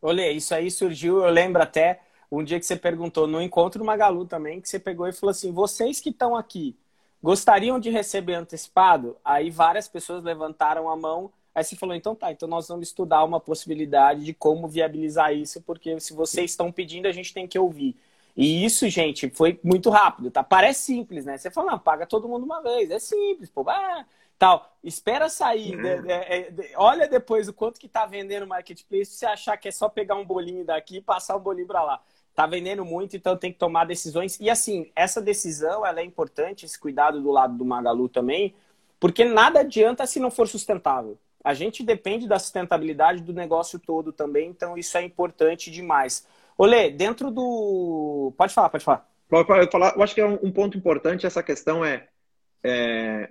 [0.00, 2.00] Olê, isso aí surgiu, eu lembro até
[2.30, 5.52] um dia que você perguntou no encontro Magalu também, que você pegou e falou assim:
[5.52, 6.76] vocês que estão aqui
[7.22, 9.16] gostariam de receber antecipado?
[9.24, 11.32] Aí várias pessoas levantaram a mão.
[11.52, 15.60] Aí você falou, então tá, então nós vamos estudar uma possibilidade de como viabilizar isso,
[15.62, 17.96] porque se vocês estão pedindo, a gente tem que ouvir.
[18.36, 20.42] E isso, gente, foi muito rápido, tá?
[20.44, 21.36] Parece simples, né?
[21.36, 22.90] Você fala, não, paga todo mundo uma vez.
[22.90, 23.68] É simples, pô.
[23.68, 24.06] Ah,
[24.38, 24.72] tal.
[24.82, 25.76] Espera sair.
[25.76, 25.82] Uhum.
[25.82, 29.06] De, de, de, olha depois o quanto que tá vendendo no marketplace.
[29.06, 31.82] Se você achar que é só pegar um bolinho daqui e passar um bolinho para
[31.82, 32.02] lá.
[32.40, 34.40] Tá vendendo muito, então tem que tomar decisões.
[34.40, 38.54] E assim, essa decisão ela é importante, esse cuidado do lado do Magalu também,
[38.98, 41.18] porque nada adianta se não for sustentável.
[41.44, 46.26] A gente depende da sustentabilidade do negócio todo também, então isso é importante demais.
[46.56, 48.32] Olê, dentro do.
[48.38, 49.06] Pode falar, pode falar.
[49.28, 49.94] Pode falar.
[49.94, 52.08] Eu acho que é um, ponto importante essa questão é,
[52.64, 53.28] é,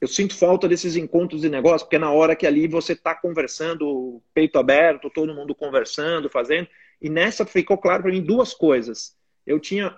[0.00, 3.14] Eu sinto falta desses encontros de negócio, porque é na hora que ali você está
[3.14, 6.66] conversando, peito aberto, todo mundo conversando, fazendo.
[7.00, 9.16] E nessa ficou claro para mim duas coisas.
[9.46, 9.96] Eu tinha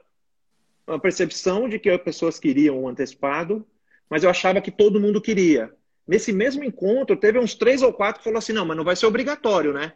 [0.86, 3.66] uma percepção de que as pessoas queriam o um antecipado,
[4.08, 5.72] mas eu achava que todo mundo queria.
[6.06, 8.96] Nesse mesmo encontro, teve uns três ou quatro que falaram assim: não, mas não vai
[8.96, 9.92] ser obrigatório, né?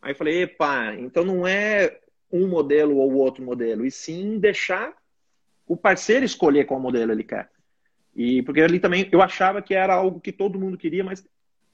[0.00, 2.00] Aí eu falei, epa, então não é
[2.32, 4.94] um modelo ou outro modelo, e sim deixar
[5.66, 7.50] o parceiro escolher qual modelo ele quer.
[8.14, 11.26] E porque ali também eu achava que era algo que todo mundo queria, mas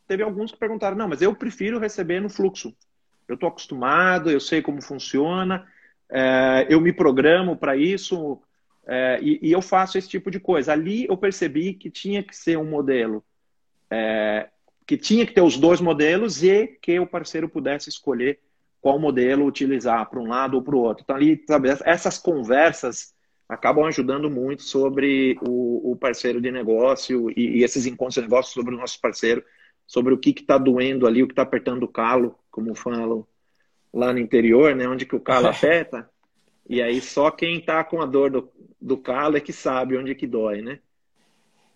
[0.09, 2.75] teve alguns que perguntaram: não, mas eu prefiro receber no fluxo.
[3.29, 5.67] Eu estou acostumado, eu sei como funciona,
[6.11, 8.41] é, eu me programo para isso
[8.87, 10.73] é, e, e, eu faço esse tipo de coisa.
[10.73, 13.25] Ali eu percebi que tinha que ser um modelo
[13.91, 14.49] é,
[14.87, 18.39] que tinha que ter os dois modelos e que o parceiro pudesse escolher
[18.81, 21.03] qual modelo utilizar para um lado ou para o outro.
[21.03, 23.13] Então, ali, sabe, essas conversas
[23.49, 28.53] acabam ajudando muito sobre o, o parceiro de negócio e, e, esses encontros de negócio
[28.53, 29.43] sobre o nosso parceiro,
[29.87, 33.27] sobre o que está doendo ali, o que está apertando o calo, como falam
[33.93, 36.09] lá no interior, né, onde que o calo afeta.
[36.67, 40.15] E aí só quem está com a dor do, do calo é que sabe onde
[40.15, 40.81] que dói, né?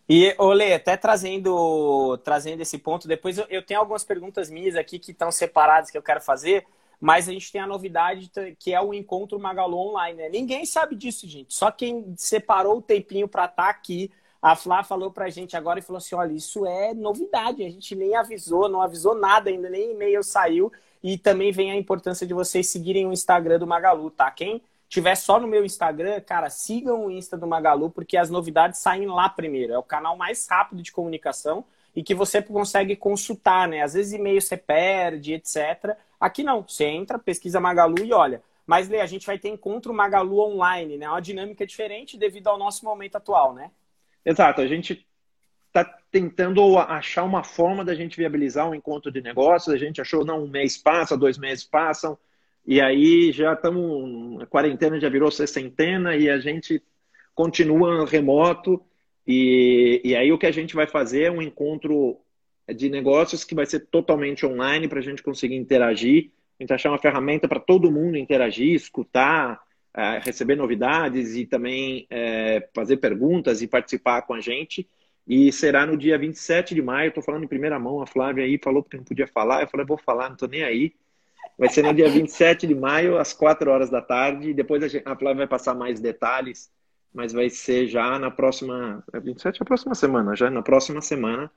[0.08, 4.98] E, Olê, até trazendo, trazendo esse ponto, depois eu, eu tenho algumas perguntas minhas aqui
[4.98, 6.66] que estão separadas que eu quero fazer,
[6.98, 10.18] mas a gente tem a novidade que é o encontro Magalu Online.
[10.18, 10.28] Né?
[10.30, 11.54] Ninguém sabe disso, gente.
[11.54, 14.10] Só quem separou o tempinho para estar tá aqui
[14.42, 17.94] A Flá falou pra gente agora e falou assim: olha, isso é novidade, a gente
[17.94, 20.72] nem avisou, não avisou nada ainda, nem e-mail saiu.
[21.02, 24.30] E também vem a importância de vocês seguirem o Instagram do Magalu, tá?
[24.30, 28.80] Quem tiver só no meu Instagram, cara, sigam o Insta do Magalu, porque as novidades
[28.80, 29.72] saem lá primeiro.
[29.72, 33.82] É o canal mais rápido de comunicação e que você consegue consultar, né?
[33.82, 35.96] Às vezes e-mail você perde, etc.
[36.18, 38.42] Aqui não, você entra, pesquisa Magalu e olha.
[38.66, 41.08] Mas, Lê, a gente vai ter encontro Magalu online, né?
[41.08, 43.70] Uma dinâmica diferente devido ao nosso momento atual, né?
[44.24, 45.06] Exato, a gente
[45.68, 49.74] está tentando achar uma forma da gente viabilizar um encontro de negócios.
[49.74, 52.18] A gente achou, não, um mês passa, dois meses passam,
[52.66, 56.82] e aí já estamos, a quarentena já virou sessentena e a gente
[57.34, 58.82] continua remoto.
[59.26, 62.18] E, e aí o que a gente vai fazer é um encontro
[62.74, 66.30] de negócios que vai ser totalmente online para a gente conseguir interagir.
[66.58, 69.60] A gente achar uma ferramenta para todo mundo interagir, escutar,
[69.94, 74.88] é, receber novidades e também é, fazer perguntas e participar com a gente.
[75.26, 77.08] E será no dia 27 de maio.
[77.08, 78.00] Estou falando em primeira mão.
[78.00, 79.62] A Flávia aí falou que não podia falar.
[79.62, 80.92] Eu falei, vou falar, não estou nem aí.
[81.58, 84.54] Vai ser no dia 27 de maio, às 4 horas da tarde.
[84.54, 86.72] Depois a, gente, a Flávia vai passar mais detalhes,
[87.12, 89.04] mas vai ser já na próxima.
[89.12, 91.50] 27 é a próxima semana, já na próxima semana.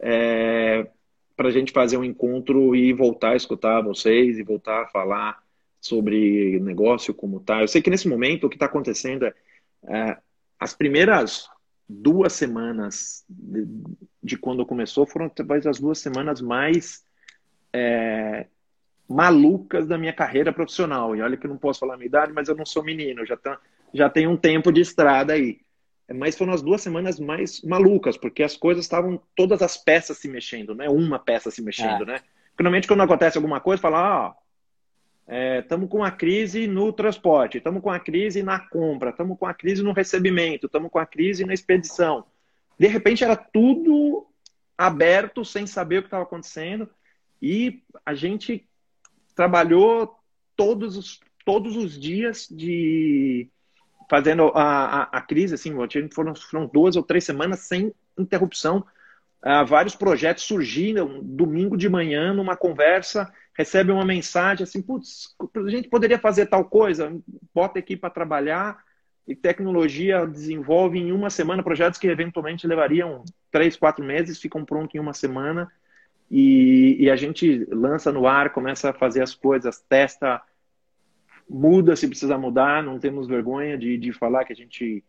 [0.00, 0.86] É,
[1.36, 5.42] para a gente fazer um encontro e voltar a escutar vocês e voltar a falar
[5.82, 7.60] sobre negócio como tá.
[7.60, 9.34] Eu sei que nesse momento o que está acontecendo é,
[9.88, 10.16] é,
[10.58, 11.48] as primeiras
[11.88, 13.66] duas semanas de,
[14.22, 17.04] de, quando começou foram talvez as duas semanas mais
[17.72, 18.46] é,
[19.08, 21.16] malucas da minha carreira profissional.
[21.16, 23.26] E olha que eu não posso falar a minha idade, mas eu não sou menino,
[23.26, 23.58] já, tá,
[23.92, 25.60] já tenho um tempo de estrada aí.
[26.14, 30.28] Mas foram as duas semanas mais malucas, porque as coisas estavam, todas as peças se
[30.28, 32.06] mexendo, não é uma peça se mexendo, é.
[32.06, 32.20] né?
[32.58, 34.34] Normalmente quando acontece alguma coisa, fala, ah,
[35.32, 39.46] estamos é, com a crise no transporte, estamos com a crise na compra, estamos com
[39.46, 42.26] a crise no recebimento, estamos com a crise na expedição.
[42.78, 44.26] De repente era tudo
[44.76, 46.88] aberto, sem saber o que estava acontecendo,
[47.40, 48.68] e a gente
[49.34, 50.14] trabalhou
[50.54, 53.48] todos os, todos os dias de
[54.10, 55.72] fazendo a, a, a crise, assim,
[56.12, 58.84] foram, foram duas ou três semanas sem interrupção.
[59.42, 65.70] Uh, vários projetos surgiram domingo de manhã numa conversa, recebe uma mensagem assim, putz, a
[65.70, 67.14] gente poderia fazer tal coisa,
[67.54, 68.82] bota aqui para trabalhar.
[69.26, 74.96] E tecnologia desenvolve em uma semana projetos que eventualmente levariam três, quatro meses, ficam prontos
[74.96, 75.70] em uma semana.
[76.28, 80.42] E, e, a gente lança no ar, começa a fazer as coisas, testa,
[81.48, 85.04] muda se precisa mudar, não temos vergonha de, de falar que a gente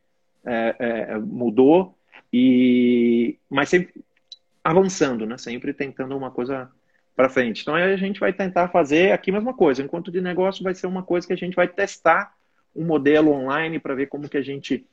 [0.45, 1.97] é, é, mudou,
[2.31, 4.03] e mas sempre
[4.63, 5.37] avançando, né?
[5.37, 6.69] sempre tentando uma coisa
[7.15, 7.61] para frente.
[7.61, 9.81] Então a gente vai tentar fazer aqui a mesma coisa.
[9.81, 12.35] Enquanto de negócio vai ser uma coisa que a gente vai testar
[12.75, 14.85] um modelo online para ver como que a gente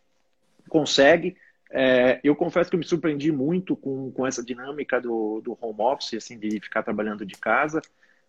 [0.69, 1.37] consegue.
[1.73, 5.81] É, eu confesso que eu me surpreendi muito com, com essa dinâmica do, do home
[5.81, 7.81] office, assim, de ficar trabalhando de casa.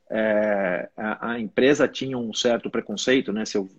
[0.09, 3.45] É, a, a, empresa tinha um certo preconceito, né?
[3.45, 3.69] Se eu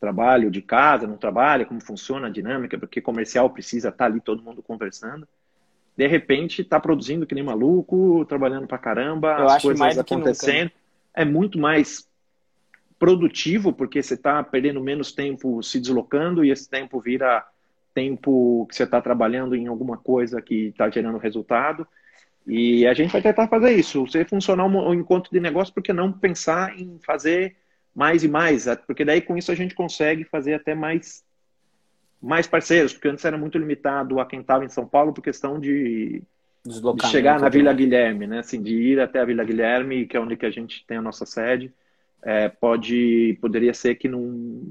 [0.00, 4.42] trabalho de casa, não trabalho, como funciona a dinâmica, porque comercial precisa estar ali todo
[4.42, 5.28] mundo conversando.
[5.96, 10.70] De repente, está produzindo que nem maluco, trabalhando para caramba, eu as coisas acontecendo.
[11.14, 12.08] É muito mais
[12.98, 17.46] produtivo, porque você está perdendo menos tempo se deslocando e esse tempo vira
[17.94, 21.86] tempo que você está trabalhando em alguma coisa que está gerando resultado.
[22.46, 24.06] E a gente vai tentar fazer isso.
[24.06, 27.56] Se funcionar um encontro de negócio, por que não pensar em fazer
[27.94, 28.66] mais e mais?
[28.86, 31.24] Porque daí com isso a gente consegue fazer até mais,
[32.20, 35.58] mais parceiros, porque antes era muito limitado a quem estava em São Paulo por questão
[35.58, 36.22] de,
[36.64, 38.40] de chegar na Vila Guilherme, né?
[38.40, 41.02] Assim, de ir até a Vila Guilherme, que é onde que a gente tem a
[41.02, 41.72] nossa sede
[42.22, 44.62] é, pode poderia ser que não,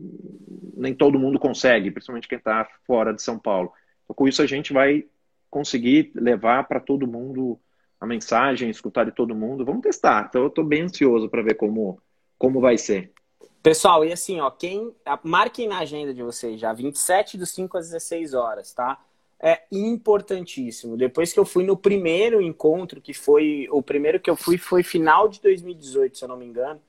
[0.75, 3.71] nem todo mundo consegue, principalmente quem está fora de São Paulo.
[4.03, 5.05] Então, com isso a gente vai
[5.49, 7.59] conseguir levar para todo mundo
[7.99, 9.65] a mensagem, escutar de todo mundo.
[9.65, 10.27] Vamos testar.
[10.29, 12.01] Então eu estou bem ansioso para ver como,
[12.37, 13.11] como vai ser.
[13.61, 14.93] Pessoal, e assim, ó, quem
[15.23, 18.99] marquem na agenda de vocês já 27 do 5 às 16 horas, tá?
[19.39, 20.97] É importantíssimo.
[20.97, 24.83] Depois que eu fui no primeiro encontro, que foi o primeiro que eu fui foi
[24.83, 26.79] final de 2018, se eu não me engano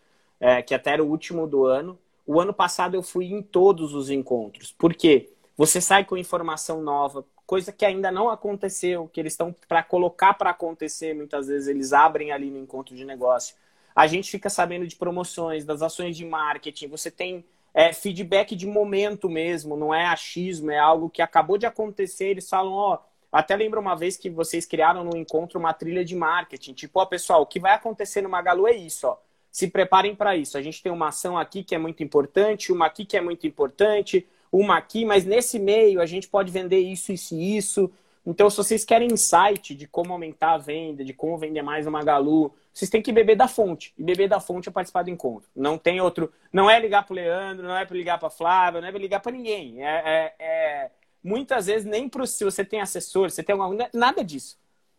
[0.40, 1.98] é, que até era o último do ano.
[2.26, 4.72] O ano passado eu fui em todos os encontros.
[4.72, 5.30] Por quê?
[5.56, 10.32] Você sai com informação nova, coisa que ainda não aconteceu, que eles estão para colocar
[10.34, 13.54] para acontecer, muitas vezes eles abrem ali no encontro de negócio.
[13.94, 18.66] A gente fica sabendo de promoções, das ações de marketing, você tem é, feedback de
[18.66, 22.98] momento mesmo, não é achismo, é algo que acabou de acontecer, eles falam, ó,
[23.32, 27.06] até lembro uma vez que vocês criaram no encontro uma trilha de marketing, tipo, ó,
[27.06, 29.18] pessoal, o que vai acontecer no Magalu é isso, ó
[29.50, 30.56] se preparem para isso.
[30.56, 33.46] A gente tem uma ação aqui que é muito importante, uma aqui que é muito
[33.46, 37.90] importante, uma aqui, mas nesse meio a gente pode vender isso, isso e isso.
[38.24, 41.92] Então, se vocês querem insight de como aumentar a venda, de como vender mais no
[41.92, 43.94] Magalu, vocês têm que beber da fonte.
[43.96, 45.48] E beber da fonte é participar do encontro.
[45.56, 46.32] Não tem outro.
[46.52, 48.90] Não é ligar para o Leandro, não é para ligar para a Flávia, não é
[48.90, 49.82] para ligar para ninguém.
[49.82, 50.90] É, é, é,
[51.24, 54.58] muitas vezes nem para se você tem assessor, você tem alguma nada disso.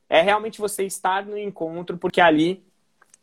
[0.10, 2.64] É realmente você estar no encontro, porque ali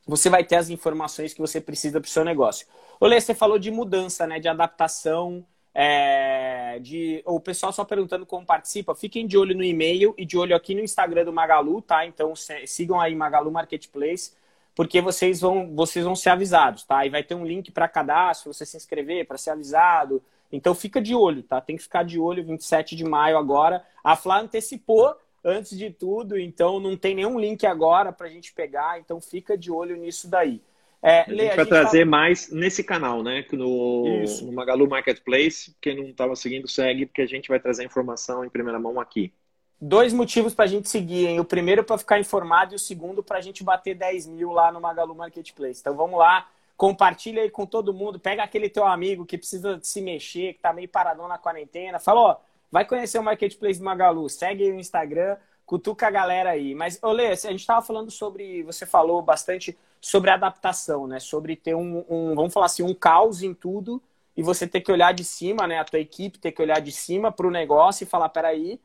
[0.06, 2.66] você vai ter as informações que você precisa para o seu negócio.
[2.98, 4.40] Olê, você falou de mudança, né?
[4.40, 5.44] De adaptação.
[5.74, 10.36] É, de o pessoal só perguntando como participa, fiquem de olho no e-mail e de
[10.36, 12.04] olho aqui no Instagram do Magalu, tá?
[12.06, 12.34] Então
[12.66, 14.32] sigam aí Magalu Marketplace,
[14.74, 17.06] porque vocês vão vocês vão ser avisados, tá?
[17.06, 20.22] E vai ter um link para cadastro, você se inscrever para ser avisado.
[20.50, 21.60] Então fica de olho, tá?
[21.60, 23.84] Tem que ficar de olho 27 de maio agora.
[24.02, 25.14] A Flá antecipou
[25.44, 29.56] antes de tudo, então não tem nenhum link agora para a gente pegar, então fica
[29.56, 30.60] de olho nisso daí.
[31.02, 32.10] É, a, Lê, gente a vai gente trazer tá...
[32.10, 33.44] mais nesse canal, né?
[33.52, 35.76] No, no Magalu Marketplace.
[35.80, 39.32] Quem não estava seguindo, segue, porque a gente vai trazer informação em primeira mão aqui.
[39.80, 41.38] Dois motivos para a gente seguir, hein?
[41.38, 44.72] O primeiro para ficar informado e o segundo para a gente bater 10 mil lá
[44.72, 45.80] no Magalu Marketplace.
[45.80, 50.00] Então vamos lá, compartilha aí com todo mundo, pega aquele teu amigo que precisa se
[50.00, 52.36] mexer, que está meio paradão na quarentena, fala, ó,
[52.72, 56.74] vai conhecer o Marketplace do Magalu, segue aí o Instagram, cutuca a galera aí.
[56.74, 61.20] Mas, Olê, a gente estava falando sobre, você falou bastante sobre adaptação, né?
[61.20, 64.02] Sobre ter um, um, vamos falar assim, um caos em tudo
[64.36, 65.78] e você ter que olhar de cima, né?
[65.78, 68.80] A tua equipe ter que olhar de cima para o negócio e falar, peraí,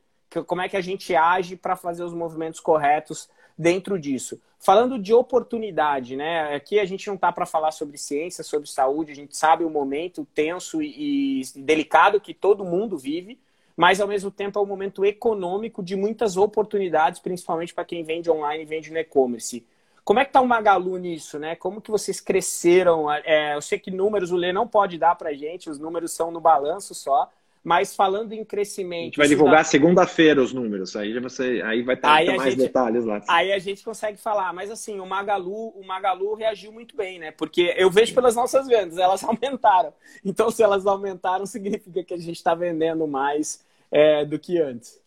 [0.47, 4.41] como é que a gente age para fazer os movimentos corretos dentro disso.
[4.59, 6.55] Falando de oportunidade, né?
[6.55, 9.69] Aqui a gente não está para falar sobre ciência, sobre saúde, a gente sabe o
[9.69, 13.37] momento tenso e, e delicado que todo mundo vive,
[13.75, 18.31] mas ao mesmo tempo é um momento econômico de muitas oportunidades, principalmente para quem vende
[18.31, 19.65] online e vende no e-commerce.
[20.03, 21.55] Como é que está o Magalu nisso, né?
[21.55, 23.11] Como que vocês cresceram?
[23.11, 26.29] É, eu sei que números o Lê não pode dar para gente, os números são
[26.29, 27.31] no balanço só,
[27.63, 29.01] mas falando em crescimento.
[29.01, 29.63] A gente vai divulgar dá...
[29.63, 33.21] segunda-feira os números, aí você aí vai ter, aí mais gente, detalhes lá.
[33.29, 37.31] Aí a gente consegue falar, mas assim, o Magalu, o Magalu reagiu muito bem, né?
[37.31, 39.93] Porque eu vejo pelas nossas vendas, elas aumentaram.
[40.25, 45.02] Então, se elas aumentaram, significa que a gente está vendendo mais é, do que antes.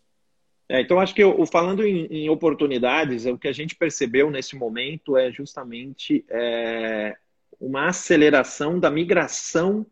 [0.69, 4.57] É, então, acho que eu, falando em, em, oportunidades, o que a gente percebeu nesse
[4.57, 7.17] momento é justamente é,
[7.61, 9.87] uma aceleração da migração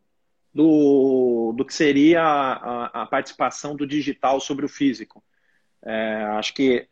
[0.52, 5.22] do, do que seria a, a, participação do digital sobre o físico.
[5.82, 6.88] É, acho que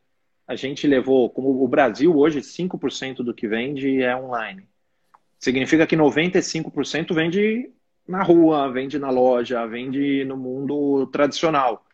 [0.47, 4.69] a gente levou, como o Brasil hoje, 5% do que vende é online.
[5.39, 7.71] Significa que 95% vende
[8.07, 11.85] na rua, vende na loja, vende no mundo tradicional.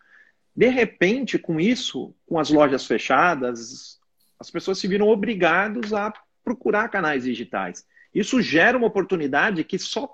[0.58, 4.00] De repente, com isso, com as lojas fechadas,
[4.40, 7.86] as pessoas se viram obrigadas a procurar canais digitais.
[8.12, 10.12] Isso gera uma oportunidade que só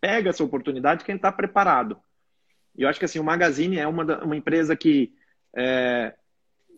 [0.00, 2.00] pega essa oportunidade quem está preparado.
[2.74, 5.12] E eu acho que assim, o Magazine é uma, uma empresa que
[5.54, 6.14] é,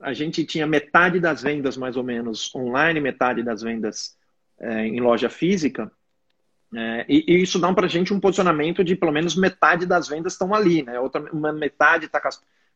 [0.00, 4.18] a gente tinha metade das vendas, mais ou menos, online, metade das vendas
[4.58, 5.92] é, em loja física.
[6.74, 10.08] É, e, e, isso dá para a gente um posicionamento de pelo menos metade das
[10.08, 10.98] vendas estão ali, né?
[10.98, 12.20] Outra uma metade está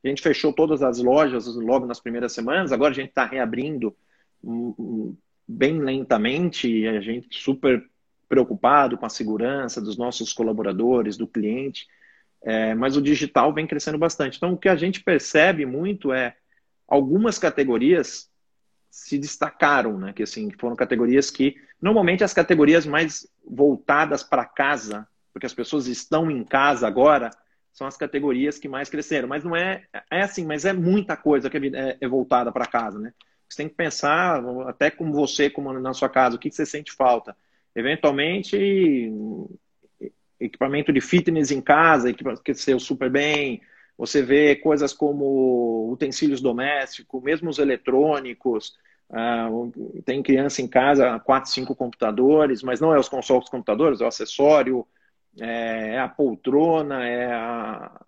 [0.05, 3.95] a gente fechou todas as lojas logo nas primeiras semanas, agora a gente está reabrindo
[5.47, 7.85] bem lentamente, a gente super
[8.29, 11.87] preocupado com a segurança dos nossos colaboradores, do cliente,
[12.43, 14.37] é, mas o digital vem crescendo bastante.
[14.37, 16.37] Então, o que a gente percebe muito é
[16.87, 18.31] algumas categorias
[18.91, 20.13] se destacaram, né?
[20.13, 25.87] Que assim foram categorias que normalmente as categorias mais voltadas para casa, porque as pessoas
[25.87, 27.31] estão em casa agora,
[27.79, 29.29] são as categorias que mais cresceram.
[29.29, 32.99] Mas não é, é assim, mas é muita coisa que é, é voltada para casa,
[32.99, 33.13] né?
[33.49, 36.93] Você tem que pensar, até como você, como na sua casa, o que você sente
[36.93, 37.37] falta.
[37.75, 39.11] Eventualmente,
[40.41, 43.63] equipamento de fitness em casa, que cresceu super bem.
[43.97, 48.77] Você vê coisas como utensílios domésticos, mesmo os eletrônicos.
[49.09, 54.05] Uh, tem criança em casa, quatro, cinco computadores, mas não é os consoles computadores, é
[54.05, 54.87] o acessório,
[55.41, 58.01] é, é a poltrona, é a,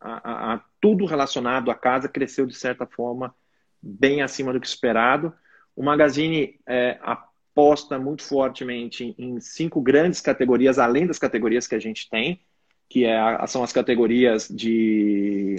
[0.00, 3.34] a, a, tudo relacionado à casa cresceu de certa forma
[3.82, 5.32] bem acima do que esperado.
[5.74, 11.78] O Magazine é, aposta muito fortemente em cinco grandes categorias, além das categorias que a
[11.78, 12.40] gente tem,
[12.88, 15.56] que é, são as categorias de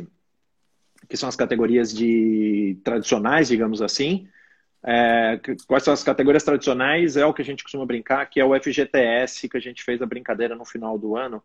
[1.07, 4.27] que são as categorias de tradicionais, digamos assim,
[4.83, 7.17] é, quais são as categorias tradicionais?
[7.17, 10.01] É o que a gente costuma brincar, que é o FGTS, que a gente fez
[10.01, 11.41] a brincadeira no final do ano,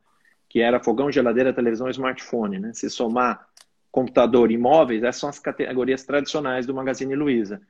[0.49, 2.59] que era fogão, geladeira, televisão e smartphone.
[2.59, 2.73] Né?
[2.73, 3.47] Se somar
[3.91, 7.61] computador e imóveis, essas são as categorias tradicionais do Magazine Luiza.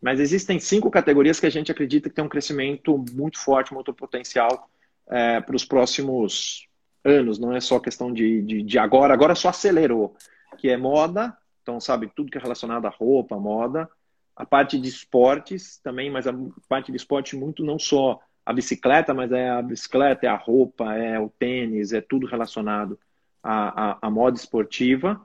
[0.00, 3.92] Mas existem cinco categorias que a gente acredita que tem um crescimento muito forte, muito
[3.92, 4.68] potencial
[5.08, 6.66] é, para os próximos
[7.04, 10.16] anos, não é só questão de, de, de, agora, agora só acelerou,
[10.58, 13.88] que é moda, então sabe, tudo que é relacionado à roupa, moda,
[14.36, 16.34] a parte de esportes também, mas a
[16.68, 20.94] parte de esporte muito não só a bicicleta, mas é a bicicleta, é a roupa,
[20.94, 22.98] é o tênis, é tudo relacionado
[23.42, 25.20] à, à, à moda esportiva,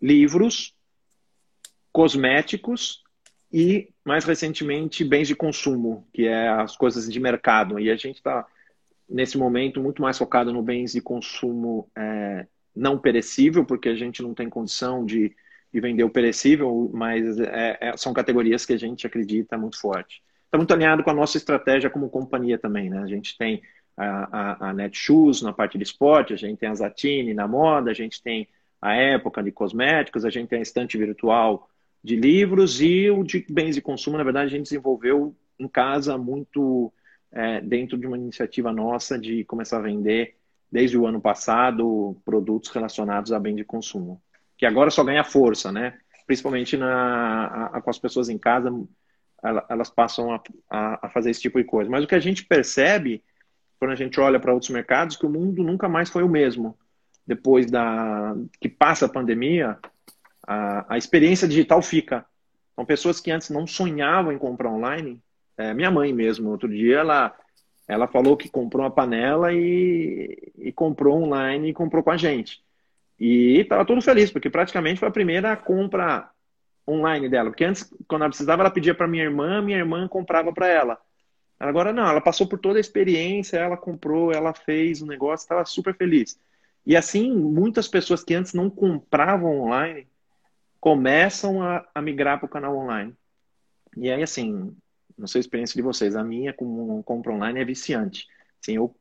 [0.00, 0.76] livros,
[1.90, 3.02] cosméticos
[3.52, 7.80] e, mais recentemente, bens de consumo, que é as coisas de mercado.
[7.80, 8.46] E a gente está,
[9.08, 12.46] nesse momento, muito mais focado no bens de consumo é,
[12.76, 15.34] não perecível, porque a gente não tem condição de,
[15.72, 20.22] de vender o perecível, mas é, é, são categorias que a gente acredita muito forte.
[20.44, 22.90] Está muito alinhado com a nossa estratégia como companhia também.
[22.90, 22.98] Né?
[22.98, 23.62] A gente tem
[23.96, 27.90] a, a, a Netshoes na parte de esporte, a gente tem a Zatini na moda,
[27.90, 28.48] a gente tem
[28.80, 31.68] a época de cosméticos, a gente tem a estante virtual
[32.02, 36.18] de livros e o de bens de consumo, na verdade, a gente desenvolveu em casa
[36.18, 36.92] muito
[37.30, 40.34] é, dentro de uma iniciativa nossa de começar a vender
[40.70, 44.20] desde o ano passado produtos relacionados a bem de consumo,
[44.62, 45.98] que agora só ganha força, né?
[46.24, 48.72] Principalmente na, a, com as pessoas em casa,
[49.68, 50.40] elas passam a,
[50.70, 51.90] a, a, fazer esse tipo de coisa.
[51.90, 53.24] Mas o que a gente percebe
[53.76, 56.78] quando a gente olha para outros mercados, que o mundo nunca mais foi o mesmo
[57.26, 59.76] depois da que passa a pandemia
[60.46, 62.24] a, a experiência digital fica.
[62.76, 65.20] São pessoas que antes não sonhavam em comprar online.
[65.56, 67.34] É, minha mãe mesmo, outro dia, ela,
[67.88, 72.62] ela falou que comprou uma panela e, e comprou online e comprou com a gente.
[73.24, 76.28] E estava todo feliz, porque praticamente foi a primeira compra
[76.84, 77.50] online dela.
[77.50, 80.98] Porque antes, quando ela precisava, ela pedia para minha irmã, minha irmã comprava para ela.
[81.56, 85.64] Agora não, ela passou por toda a experiência, ela comprou, ela fez o negócio, estava
[85.64, 86.36] super feliz.
[86.84, 90.08] E assim, muitas pessoas que antes não compravam online
[90.80, 93.14] começam a, a migrar para o canal online.
[93.96, 94.76] E aí, assim,
[95.16, 98.26] não sei a experiência de vocês, a minha com compra online é viciante.
[98.60, 98.92] Assim, eu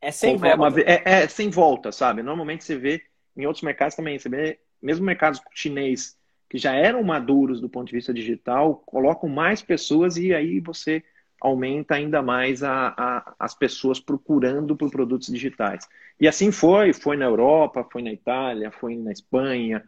[0.00, 0.56] é sem volta.
[0.56, 2.24] Uma, é, é, sem volta, sabe?
[2.24, 3.02] Normalmente você vê
[3.38, 6.18] em outros mercados também, você vê, mesmo mercados chinês
[6.48, 11.04] que já eram maduros do ponto de vista digital, colocam mais pessoas e aí você
[11.40, 15.86] aumenta ainda mais a, a, as pessoas procurando por produtos digitais.
[16.18, 19.84] E assim foi, foi na Europa, foi na Itália, foi na Espanha,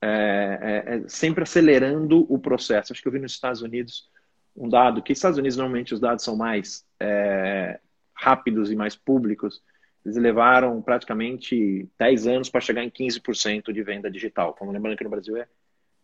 [0.00, 2.92] é, é, é, sempre acelerando o processo.
[2.92, 4.08] Acho que eu vi nos Estados Unidos
[4.56, 7.80] um dado, que nos Estados Unidos normalmente os dados são mais é,
[8.14, 9.62] rápidos e mais públicos,
[10.04, 14.54] eles levaram praticamente 10 anos para chegar em 15% de venda digital.
[14.54, 15.46] Como lembrando que no Brasil é,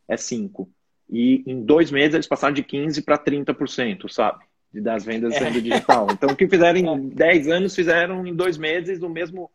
[0.09, 0.67] é 5%.
[1.13, 4.45] E em dois meses eles passaram de 15% para 30%, sabe?
[4.73, 5.41] Das vendas é.
[5.41, 6.07] venda digital.
[6.13, 9.51] Então, o que fizeram em 10 anos, fizeram em dois meses o mesmo,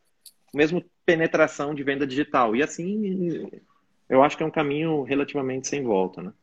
[0.54, 2.56] mesmo penetração de venda digital.
[2.56, 3.50] E assim,
[4.10, 6.34] eu acho que é um caminho relativamente sem volta, né?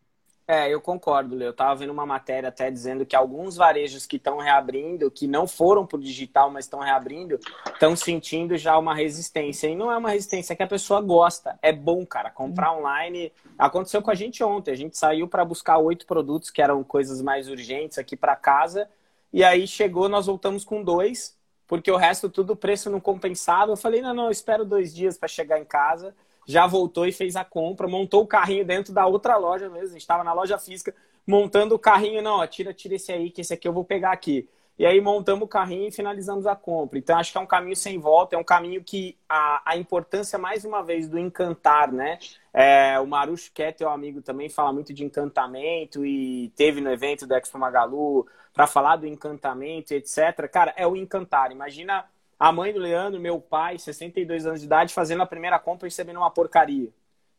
[0.47, 1.49] É, eu concordo, Leo.
[1.49, 5.47] Eu estava vendo uma matéria até dizendo que alguns varejos que estão reabrindo, que não
[5.47, 7.39] foram para o digital, mas estão reabrindo,
[7.73, 9.69] estão sentindo já uma resistência.
[9.69, 11.59] E não é uma resistência é que a pessoa gosta.
[11.63, 12.29] É bom, cara.
[12.29, 13.33] Comprar online.
[13.57, 14.73] Aconteceu com a gente ontem.
[14.73, 18.89] A gente saiu para buscar oito produtos que eram coisas mais urgentes aqui para casa.
[19.33, 23.73] E aí chegou, nós voltamos com dois, porque o resto tudo o preço não compensava.
[23.73, 26.15] Eu falei, não, não, eu espero dois dias para chegar em casa
[26.47, 29.89] já voltou e fez a compra, montou o carrinho dentro da outra loja mesmo.
[29.89, 30.95] A gente estava na loja física
[31.27, 34.13] montando o carrinho, não, ó, tira, tira esse aí, que esse aqui eu vou pegar
[34.13, 34.49] aqui.
[34.79, 36.99] E aí montamos o carrinho e finalizamos a compra.
[36.99, 40.39] Então acho que é um caminho sem volta, é um caminho que a, a importância,
[40.39, 42.19] mais uma vez, do encantar, né?
[42.53, 46.91] É, o Marucho que é teu amigo, também fala muito de encantamento e teve no
[46.91, 50.49] evento do Expo Magalu para falar do encantamento, etc.
[50.51, 51.53] Cara, é o encantar.
[51.53, 52.05] Imagina
[52.43, 55.91] a mãe do Leandro, meu pai, 62 anos de idade, fazendo a primeira compra e
[55.91, 56.89] recebendo uma porcaria.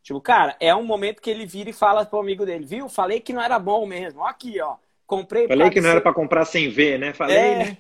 [0.01, 2.88] Tipo, cara, é um momento que ele vira e fala pro amigo dele, viu?
[2.88, 4.24] Falei que não era bom mesmo.
[4.24, 4.78] Aqui, ó.
[5.06, 5.45] Comprei.
[5.45, 7.12] Falei que não era para comprar sem ver, né?
[7.12, 7.78] Falei, é, né?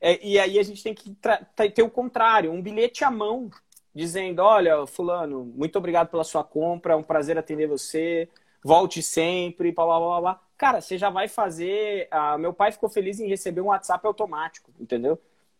[0.00, 1.16] É, e aí a gente tem que
[1.72, 3.48] ter o contrário, um bilhete à mão,
[3.94, 8.28] dizendo: olha, fulano, muito obrigado pela sua compra, é um prazer atender você,
[8.64, 10.40] volte sempre, blá blá blá blá.
[10.58, 12.08] Cara, você já vai fazer.
[12.10, 15.16] Ah, meu pai ficou feliz em receber um WhatsApp automático, entendeu?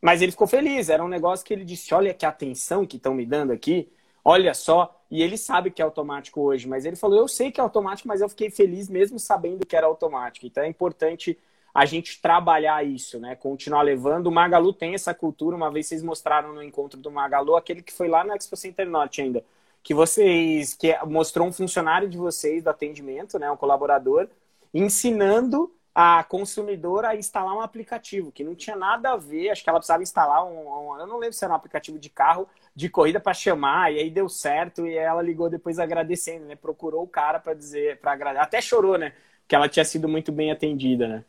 [0.06, 3.12] Mas ele ficou feliz, era um negócio que ele disse: olha que atenção que estão
[3.12, 3.90] me dando aqui,
[4.24, 4.96] olha só.
[5.10, 8.06] E ele sabe que é automático hoje, mas ele falou: eu sei que é automático,
[8.06, 10.46] mas eu fiquei feliz mesmo sabendo que era automático.
[10.46, 11.36] Então é importante
[11.74, 13.34] a gente trabalhar isso, né?
[13.34, 14.28] Continuar levando.
[14.28, 17.92] O Magalu tem essa cultura, uma vez vocês mostraram no encontro do Magalu, aquele que
[17.92, 19.44] foi lá no Expo Center Norte ainda,
[19.82, 23.50] que vocês, que mostrou um funcionário de vocês do atendimento, né?
[23.50, 24.28] Um colaborador,
[24.72, 25.68] ensinando
[25.98, 29.78] a consumidora a instalar um aplicativo que não tinha nada a ver, acho que ela
[29.78, 33.18] precisava instalar um, um eu não lembro se era um aplicativo de carro de corrida
[33.18, 36.54] para chamar e aí deu certo e ela ligou depois agradecendo, né?
[36.54, 39.14] Procurou o cara para dizer, para agradecer, até chorou, né?
[39.48, 41.24] Que ela tinha sido muito bem atendida, né?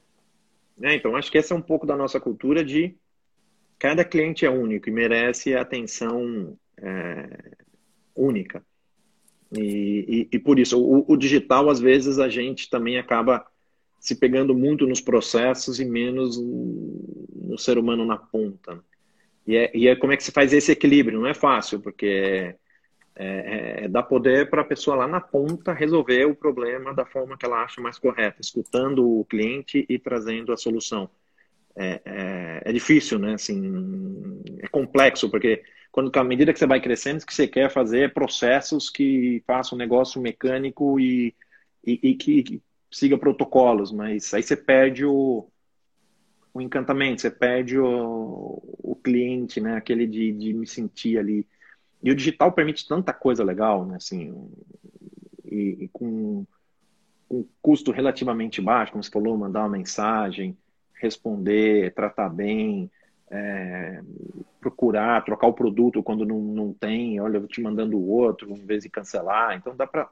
[0.82, 2.94] É, então acho que essa é um pouco da nossa cultura de
[3.80, 7.54] cada cliente é único e merece atenção é,
[8.14, 8.62] única.
[9.50, 13.48] E, e, e, por isso, o, o, digital, às vezes, a gente também acaba
[14.08, 18.82] se pegando muito nos processos e menos no ser humano na ponta.
[19.46, 21.20] E é, e é como é que se faz esse equilíbrio?
[21.20, 22.56] Não é fácil, porque
[23.16, 27.06] é, é, é dar poder para a pessoa lá na ponta resolver o problema da
[27.06, 31.10] forma que ela acha mais correta, escutando o cliente e trazendo a solução.
[31.76, 33.34] É, é, é difícil, né?
[33.34, 37.70] Assim, é complexo, porque quando à medida que você vai crescendo, o que você quer
[37.70, 41.36] fazer é processos que façam um negócio mecânico e,
[41.86, 42.62] e, e que,
[42.98, 45.48] siga protocolos, mas aí você perde o,
[46.52, 49.76] o encantamento, você perde o, o cliente, né?
[49.76, 51.48] Aquele de, de me sentir ali.
[52.02, 53.98] E o digital permite tanta coisa legal, né?
[53.98, 54.50] Assim,
[55.46, 56.44] e, e com
[57.30, 60.58] um custo relativamente baixo, como você falou, mandar uma mensagem,
[60.96, 62.90] responder, tratar bem,
[63.30, 64.02] é,
[64.60, 68.50] procurar, trocar o produto quando não, não tem, olha, eu vou te mandando o outro,
[68.50, 69.56] em vez de cancelar.
[69.56, 70.10] Então dá para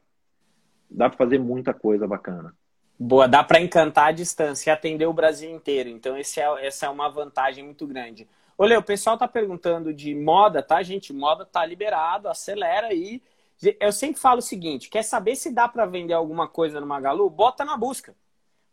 [0.88, 2.54] dá fazer muita coisa bacana.
[2.98, 5.90] Boa, dá para encantar a distância e atender o Brasil inteiro.
[5.90, 6.22] Então é,
[6.66, 8.28] essa é uma vantagem muito grande.
[8.58, 11.12] Olha, o pessoal tá perguntando de moda, tá, gente?
[11.12, 13.22] Moda tá liberado, acelera aí.
[13.80, 17.30] Eu sempre falo o seguinte: quer saber se dá para vender alguma coisa no Magalu?
[17.30, 18.16] Bota na busca.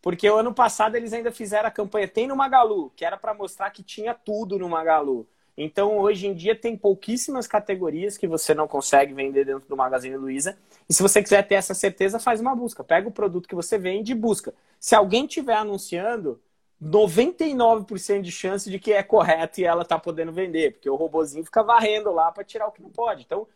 [0.01, 3.35] Porque o ano passado eles ainda fizeram a campanha Tem no Magalu, que era para
[3.35, 5.29] mostrar que tinha tudo no Magalu.
[5.57, 10.17] Então, hoje em dia, tem pouquíssimas categorias que você não consegue vender dentro do Magazine
[10.17, 10.57] Luiza.
[10.89, 12.83] E se você quiser ter essa certeza, faz uma busca.
[12.83, 14.55] Pega o produto que você vende e busca.
[14.81, 16.41] Se alguém estiver anunciando,
[16.83, 21.45] 99% de chance de que é correto e ela está podendo vender, porque o robozinho
[21.45, 23.23] fica varrendo lá para tirar o que não pode.
[23.23, 23.47] Então,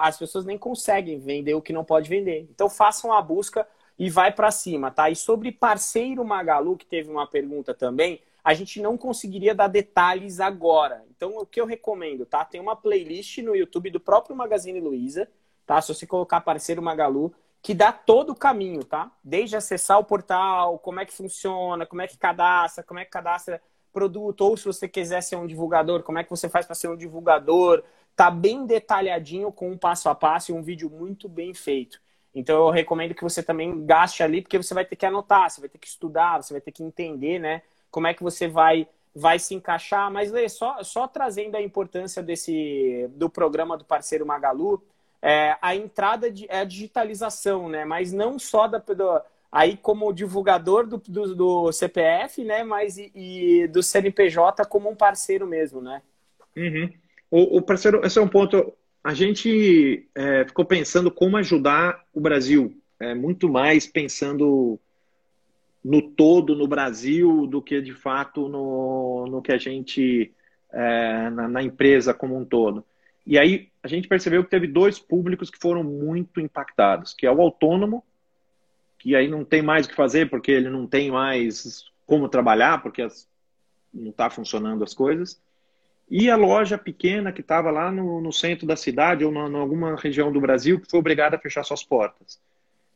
[0.00, 2.48] as pessoas nem conseguem vender o que não pode vender.
[2.50, 3.66] Então, façam a busca
[3.98, 5.10] e vai para cima, tá?
[5.10, 10.40] E sobre parceiro Magalu, que teve uma pergunta também, a gente não conseguiria dar detalhes
[10.40, 11.04] agora.
[11.14, 12.44] Então, o que eu recomendo, tá?
[12.44, 15.28] Tem uma playlist no YouTube do próprio Magazine Luiza,
[15.64, 15.80] tá?
[15.80, 17.32] Se você colocar parceiro Magalu,
[17.62, 19.12] que dá todo o caminho, tá?
[19.22, 23.10] Desde acessar o portal, como é que funciona, como é que cadastra, como é que
[23.10, 23.62] cadastra
[23.92, 26.88] produto, ou se você quiser ser um divulgador, como é que você faz para ser
[26.88, 27.84] um divulgador.
[28.16, 32.00] Tá bem detalhadinho com um passo a passo e um vídeo muito bem feito.
[32.34, 35.60] Então eu recomendo que você também gaste ali, porque você vai ter que anotar, você
[35.60, 37.62] vai ter que estudar, você vai ter que entender, né?
[37.92, 40.10] Como é que você vai vai se encaixar.
[40.10, 44.82] Mas Lê, só, só trazendo a importância desse do programa do parceiro Magalu,
[45.20, 47.84] é, a entrada de, é a digitalização, né?
[47.84, 49.20] Mas não só da, do,
[49.50, 52.64] aí como divulgador do, do, do, CPF, né?
[52.64, 56.02] Mas e, e, do CNPJ como um parceiro mesmo, né?
[56.56, 56.90] Uhum.
[57.30, 58.72] O, o parceiro, esse é um ponto
[59.04, 64.78] a gente é, ficou pensando como ajudar o Brasil, é, muito mais pensando
[65.84, 70.32] no todo no Brasil do que de fato no, no que a gente
[70.72, 72.84] é, na, na, empresa como um todo.
[73.26, 77.30] E aí a gente percebeu que teve dois públicos que foram muito impactados, que é
[77.30, 78.04] o autônomo,
[78.98, 82.82] que aí não tem mais o que fazer porque ele não tem mais como trabalhar,
[82.82, 83.28] porque as,
[83.92, 85.40] não está funcionando as coisas,
[86.10, 89.96] e a loja pequena que estava lá no, no, centro da cidade ou em alguma
[89.96, 92.38] região do Brasil que foi obrigada a fechar suas portas.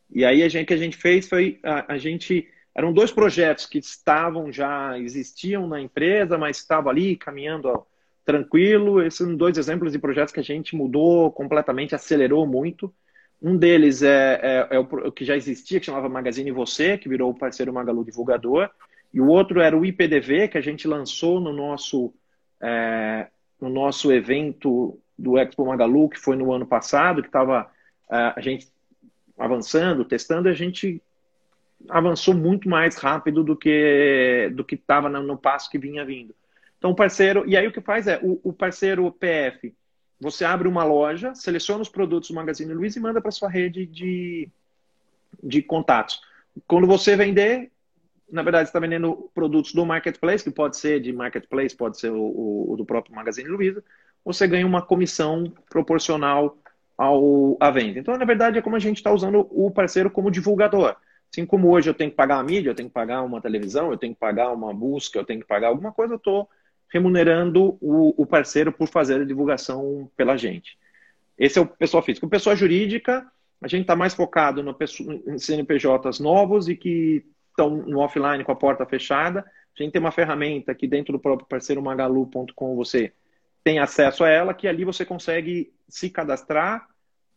[0.09, 3.11] E aí a gente, o que a gente fez foi a, a, gente eram dois
[3.11, 7.83] projetos que estavam já existiam na empresa, mas estavam ali caminhando ó,
[8.23, 9.01] tranquilo.
[9.01, 12.93] Esses são dois exemplos de projetos que a gente mudou completamente, acelerou muito.
[13.41, 17.31] Um deles é, é, é o, que já existia, que chamava Magazine Você, que virou
[17.31, 18.69] o parceiro Magalu Divulgador.
[19.11, 22.13] E o outro era o IPDV, que a gente lançou no nosso
[22.61, 23.27] é,
[23.59, 27.71] no nosso evento do Expo Magalu, que foi no ano passado, que estava
[28.11, 28.67] é, a gente
[29.35, 31.01] avançando, testando, a gente
[31.89, 36.35] avançou muito mais rápido do que do que estava no, passo que vinha vindo.
[36.77, 39.73] Então, o parceiro, e aí o que faz é, o, o parceiro PF,
[40.19, 43.85] você abre uma loja, seleciona os produtos do Magazine Luiza e manda para sua rede
[43.85, 44.49] de,
[45.41, 46.21] de contatos.
[46.67, 47.71] Quando você vender,
[48.31, 52.71] na verdade, está vendendo produtos do marketplace, que pode ser de marketplace, pode ser o,
[52.71, 53.83] o do próprio Magazine Luiza,
[54.25, 56.57] você ganha uma comissão proporcional
[56.97, 57.99] ao, à venda.
[57.99, 60.95] Então, na verdade, é como a gente está usando o parceiro como divulgador.
[61.31, 63.91] Assim como hoje eu tenho que pagar a mídia, eu tenho que pagar uma televisão,
[63.91, 66.49] eu tenho que pagar uma busca, eu tenho que pagar alguma coisa, eu estou
[66.91, 70.77] remunerando o, o, parceiro por fazer a divulgação pela gente.
[71.37, 72.25] Esse é o pessoal físico.
[72.25, 73.29] O pessoal jurídica,
[73.61, 74.75] a gente está mais focado no,
[75.27, 79.41] em CNPJs novos e que estão no offline com a porta fechada.
[79.77, 83.11] A gente tem uma ferramenta que dentro do próprio parceiro magalu.com você
[83.63, 86.87] tem acesso a ela, que ali você consegue se cadastrar,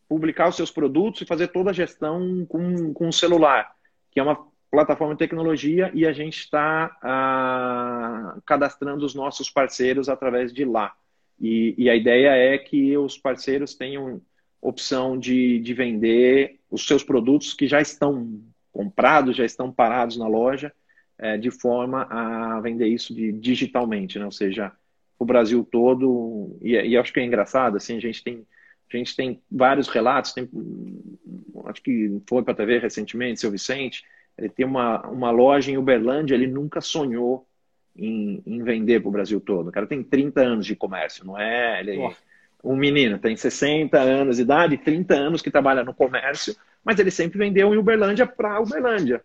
[0.09, 3.75] publicar os seus produtos e fazer toda a gestão com, com o celular,
[4.11, 10.09] que é uma plataforma de tecnologia e a gente está ah, cadastrando os nossos parceiros
[10.09, 10.95] através de lá.
[11.41, 14.21] E, e, a ideia é que os parceiros tenham
[14.61, 18.41] opção de, de vender os seus produtos que já estão
[18.71, 20.73] comprados, já estão parados na loja,
[21.19, 24.25] é, de forma a vender isso de, digitalmente, né?
[24.25, 24.73] ou seja,
[25.19, 26.59] o Brasil todo.
[26.61, 28.47] E, e acho que é engraçado, assim, a gente tem,
[28.97, 30.49] a gente tem vários relatos, tem,
[31.67, 34.05] acho que foi para a TV recentemente, seu Vicente,
[34.37, 37.47] ele tem uma, uma loja em Uberlândia, ele nunca sonhou
[37.97, 39.69] em, em vender para o Brasil todo.
[39.69, 41.81] O cara tem 30 anos de comércio, não é?
[41.81, 42.15] Ele, é
[42.63, 47.11] um menino tem 60 anos de idade, 30 anos que trabalha no comércio, mas ele
[47.11, 49.23] sempre vendeu em Uberlândia para Uberlândia.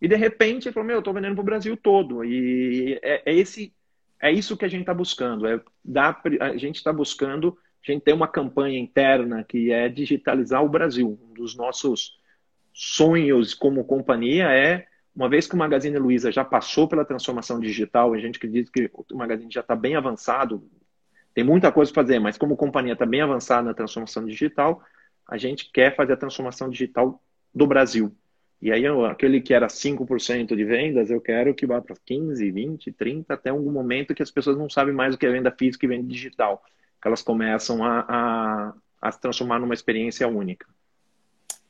[0.00, 2.24] E de repente ele falou: Meu, eu estou vendendo para o Brasil todo.
[2.24, 3.72] E é, é, esse,
[4.20, 5.46] é isso que a gente está buscando.
[5.46, 7.56] É dar, a gente está buscando,
[7.92, 11.18] a gente tem uma campanha interna que é digitalizar o Brasil.
[11.22, 12.18] Um dos nossos
[12.72, 18.12] sonhos como companhia é, uma vez que o Magazine Luiza já passou pela transformação digital,
[18.12, 20.62] a gente acredita que o Magazine já está bem avançado,
[21.32, 24.82] tem muita coisa para fazer, mas como companhia está bem avançada na transformação digital,
[25.26, 27.22] a gente quer fazer a transformação digital
[27.54, 28.14] do Brasil.
[28.60, 32.92] E aí, aquele que era 5% de vendas, eu quero que vá para 15, 20,
[32.92, 35.86] 30, até algum momento que as pessoas não sabem mais o que é venda física
[35.86, 36.62] e venda digital.
[37.00, 40.66] Que elas começam a, a, a se transformar numa experiência única.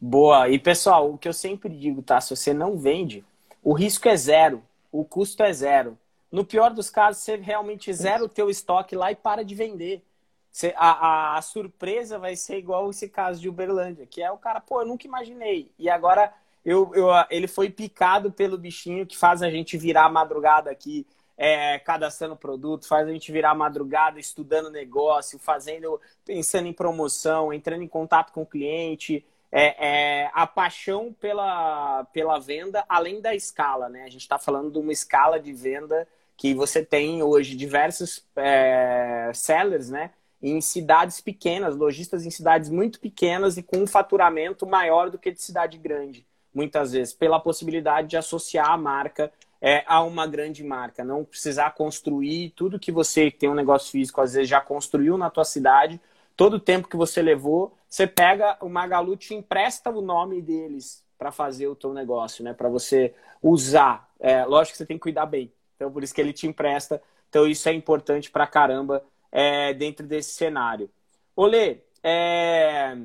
[0.00, 0.48] Boa.
[0.48, 2.20] E pessoal, o que eu sempre digo, tá?
[2.20, 3.24] Se você não vende,
[3.62, 4.62] o risco é zero,
[4.92, 5.98] o custo é zero.
[6.30, 10.04] No pior dos casos, você realmente zera o teu estoque lá e para de vender.
[10.50, 14.38] Você, a, a, a, surpresa vai ser igual esse caso de Uberlândia, que é o
[14.38, 15.70] cara, pô, eu nunca imaginei.
[15.78, 16.32] E agora
[16.64, 21.06] eu, eu, ele foi picado pelo bichinho que faz a gente virar a madrugada aqui,
[21.36, 27.82] é, cadastrando produto, faz a gente virar madrugada estudando negócio, fazendo, pensando em promoção, entrando
[27.82, 33.88] em contato com o cliente, é, é, a paixão pela, pela venda além da escala,
[33.88, 34.02] né?
[34.02, 39.30] A gente está falando de uma escala de venda que você tem hoje diversos é,
[39.34, 40.10] sellers, né?
[40.42, 45.30] Em cidades pequenas, lojistas em cidades muito pequenas e com um faturamento maior do que
[45.30, 50.62] de cidade grande, muitas vezes, pela possibilidade de associar a marca é, a uma grande
[50.62, 55.16] marca, não precisar construir tudo que você tem um negócio físico, às vezes já construiu
[55.16, 56.00] na tua cidade,
[56.36, 61.04] todo o tempo que você levou, você pega o Magalu te empresta o nome deles
[61.16, 62.52] para fazer o teu negócio, né?
[62.52, 64.08] Para você usar.
[64.20, 65.52] É, lógico que você tem que cuidar bem.
[65.74, 67.02] Então por isso que ele te empresta.
[67.28, 69.02] Então isso é importante para caramba
[69.32, 70.90] é, dentro desse cenário.
[71.34, 72.96] Olê, é...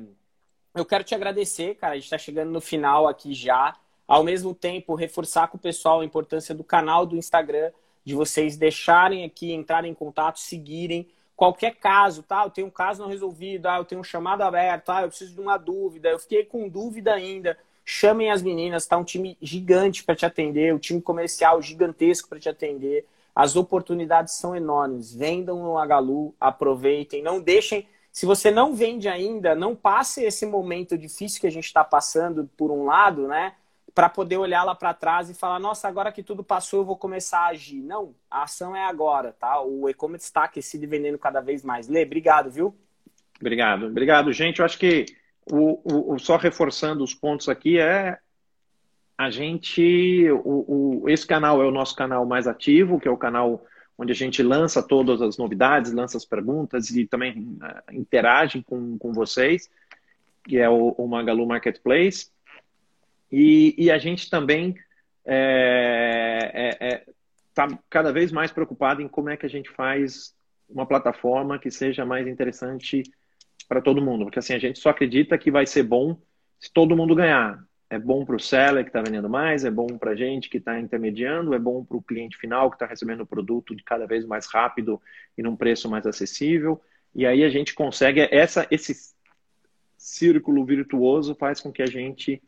[0.74, 1.94] eu quero te agradecer, cara.
[1.94, 3.76] A gente está chegando no final aqui já.
[4.06, 7.70] Ao mesmo tempo, reforçar com o pessoal a importância do canal do Instagram,
[8.04, 12.44] de vocês deixarem aqui, entrarem em contato, seguirem qualquer caso, tá?
[12.44, 15.34] Eu tenho um caso não resolvido, ah, eu tenho um chamado aberto, ah, eu preciso
[15.34, 17.56] de uma dúvida, eu fiquei com dúvida ainda.
[17.84, 22.28] Chamem as meninas, tá um time gigante para te atender, o um time comercial gigantesco
[22.28, 23.06] para te atender.
[23.34, 25.12] As oportunidades são enormes.
[25.12, 27.88] Vendam no Agalu, aproveitem, não deixem.
[28.12, 32.48] Se você não vende ainda, não passe esse momento difícil que a gente está passando
[32.56, 33.54] por um lado, né?
[33.94, 36.96] Para poder olhar lá para trás e falar, nossa, agora que tudo passou, eu vou
[36.96, 37.82] começar a agir.
[37.82, 39.60] Não, a ação é agora, tá?
[39.60, 41.88] O e-commerce está aquecido e vendendo cada vez mais.
[41.88, 42.74] Lê, obrigado, viu?
[43.38, 44.60] Obrigado, obrigado, gente.
[44.60, 45.06] Eu acho que
[45.50, 48.18] o, o, só reforçando os pontos aqui é
[49.18, 53.16] a gente, o, o, esse canal é o nosso canal mais ativo, que é o
[53.16, 53.64] canal
[53.98, 58.96] onde a gente lança todas as novidades, lança as perguntas e também uh, interage com,
[58.98, 59.70] com vocês,
[60.44, 62.31] que é o, o Magalu Marketplace.
[63.32, 64.84] E, e a gente também está
[65.24, 67.04] é, é, é,
[67.54, 70.34] tá cada vez mais preocupado em como é que a gente faz
[70.68, 73.02] uma plataforma que seja mais interessante
[73.68, 74.24] para todo mundo.
[74.24, 76.20] Porque assim, a gente só acredita que vai ser bom
[76.60, 77.58] se todo mundo ganhar.
[77.88, 80.56] É bom para o seller que está vendendo mais, é bom para a gente que
[80.56, 84.06] está intermediando, é bom para o cliente final que está recebendo o produto de cada
[84.06, 85.00] vez mais rápido
[85.36, 86.80] e num preço mais acessível.
[87.14, 89.14] E aí a gente consegue, essa, esse
[89.98, 92.42] círculo virtuoso faz com que a gente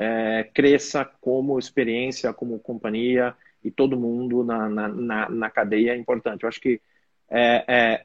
[0.00, 3.34] é, cresça como experiência, como companhia
[3.64, 6.44] e todo mundo na, na, na, na cadeia é importante.
[6.44, 6.80] Eu acho que
[7.28, 8.04] é, é,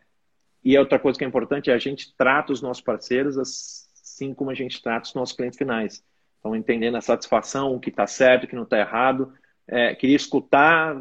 [0.63, 4.49] e outra coisa que é importante é a gente trata os nossos parceiros assim como
[4.49, 6.03] a gente trata os nossos clientes finais.
[6.39, 9.31] Então, entendendo a satisfação, o que está certo, o que não está errado.
[9.67, 10.99] É, queria escutar,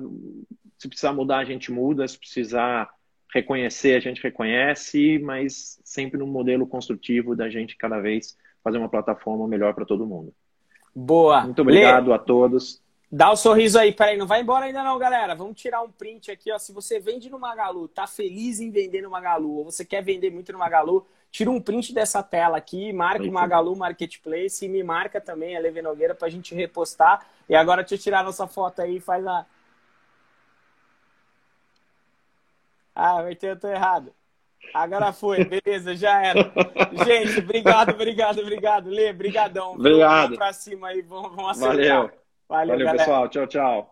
[0.77, 2.91] se precisar mudar, a gente muda, se precisar
[3.33, 8.91] reconhecer, a gente reconhece, mas sempre num modelo construtivo da gente cada vez fazer uma
[8.91, 10.35] plataforma melhor para todo mundo.
[10.95, 11.43] Boa.
[11.43, 12.81] Muito obrigado Lê, a todos.
[13.11, 15.35] Dá o um sorriso aí, peraí, não vai embora ainda não, galera.
[15.35, 16.59] Vamos tirar um print aqui, ó.
[16.59, 20.31] Se você vende no Magalu, tá feliz em vender no Magalu, ou você quer vender
[20.31, 24.83] muito no Magalu, tira um print dessa tela aqui, marca o Magalu Marketplace e me
[24.83, 27.27] marca também a Leve Nogueira pra gente repostar.
[27.49, 29.45] E agora deixa eu tirar nossa foto aí e faz a.
[32.95, 34.13] Ah, eu tô errado.
[34.75, 36.53] Agora foi, beleza, já era.
[37.05, 38.89] Gente, obrigado, obrigado, obrigado.
[38.89, 39.73] Lê, brigadão.
[39.73, 40.23] Obrigado.
[40.23, 41.97] Vamos pra cima aí, vamos, vamos acelerar.
[41.99, 42.23] Valeu.
[42.49, 43.29] Valeu, Valeu pessoal.
[43.29, 43.92] Tchau, tchau.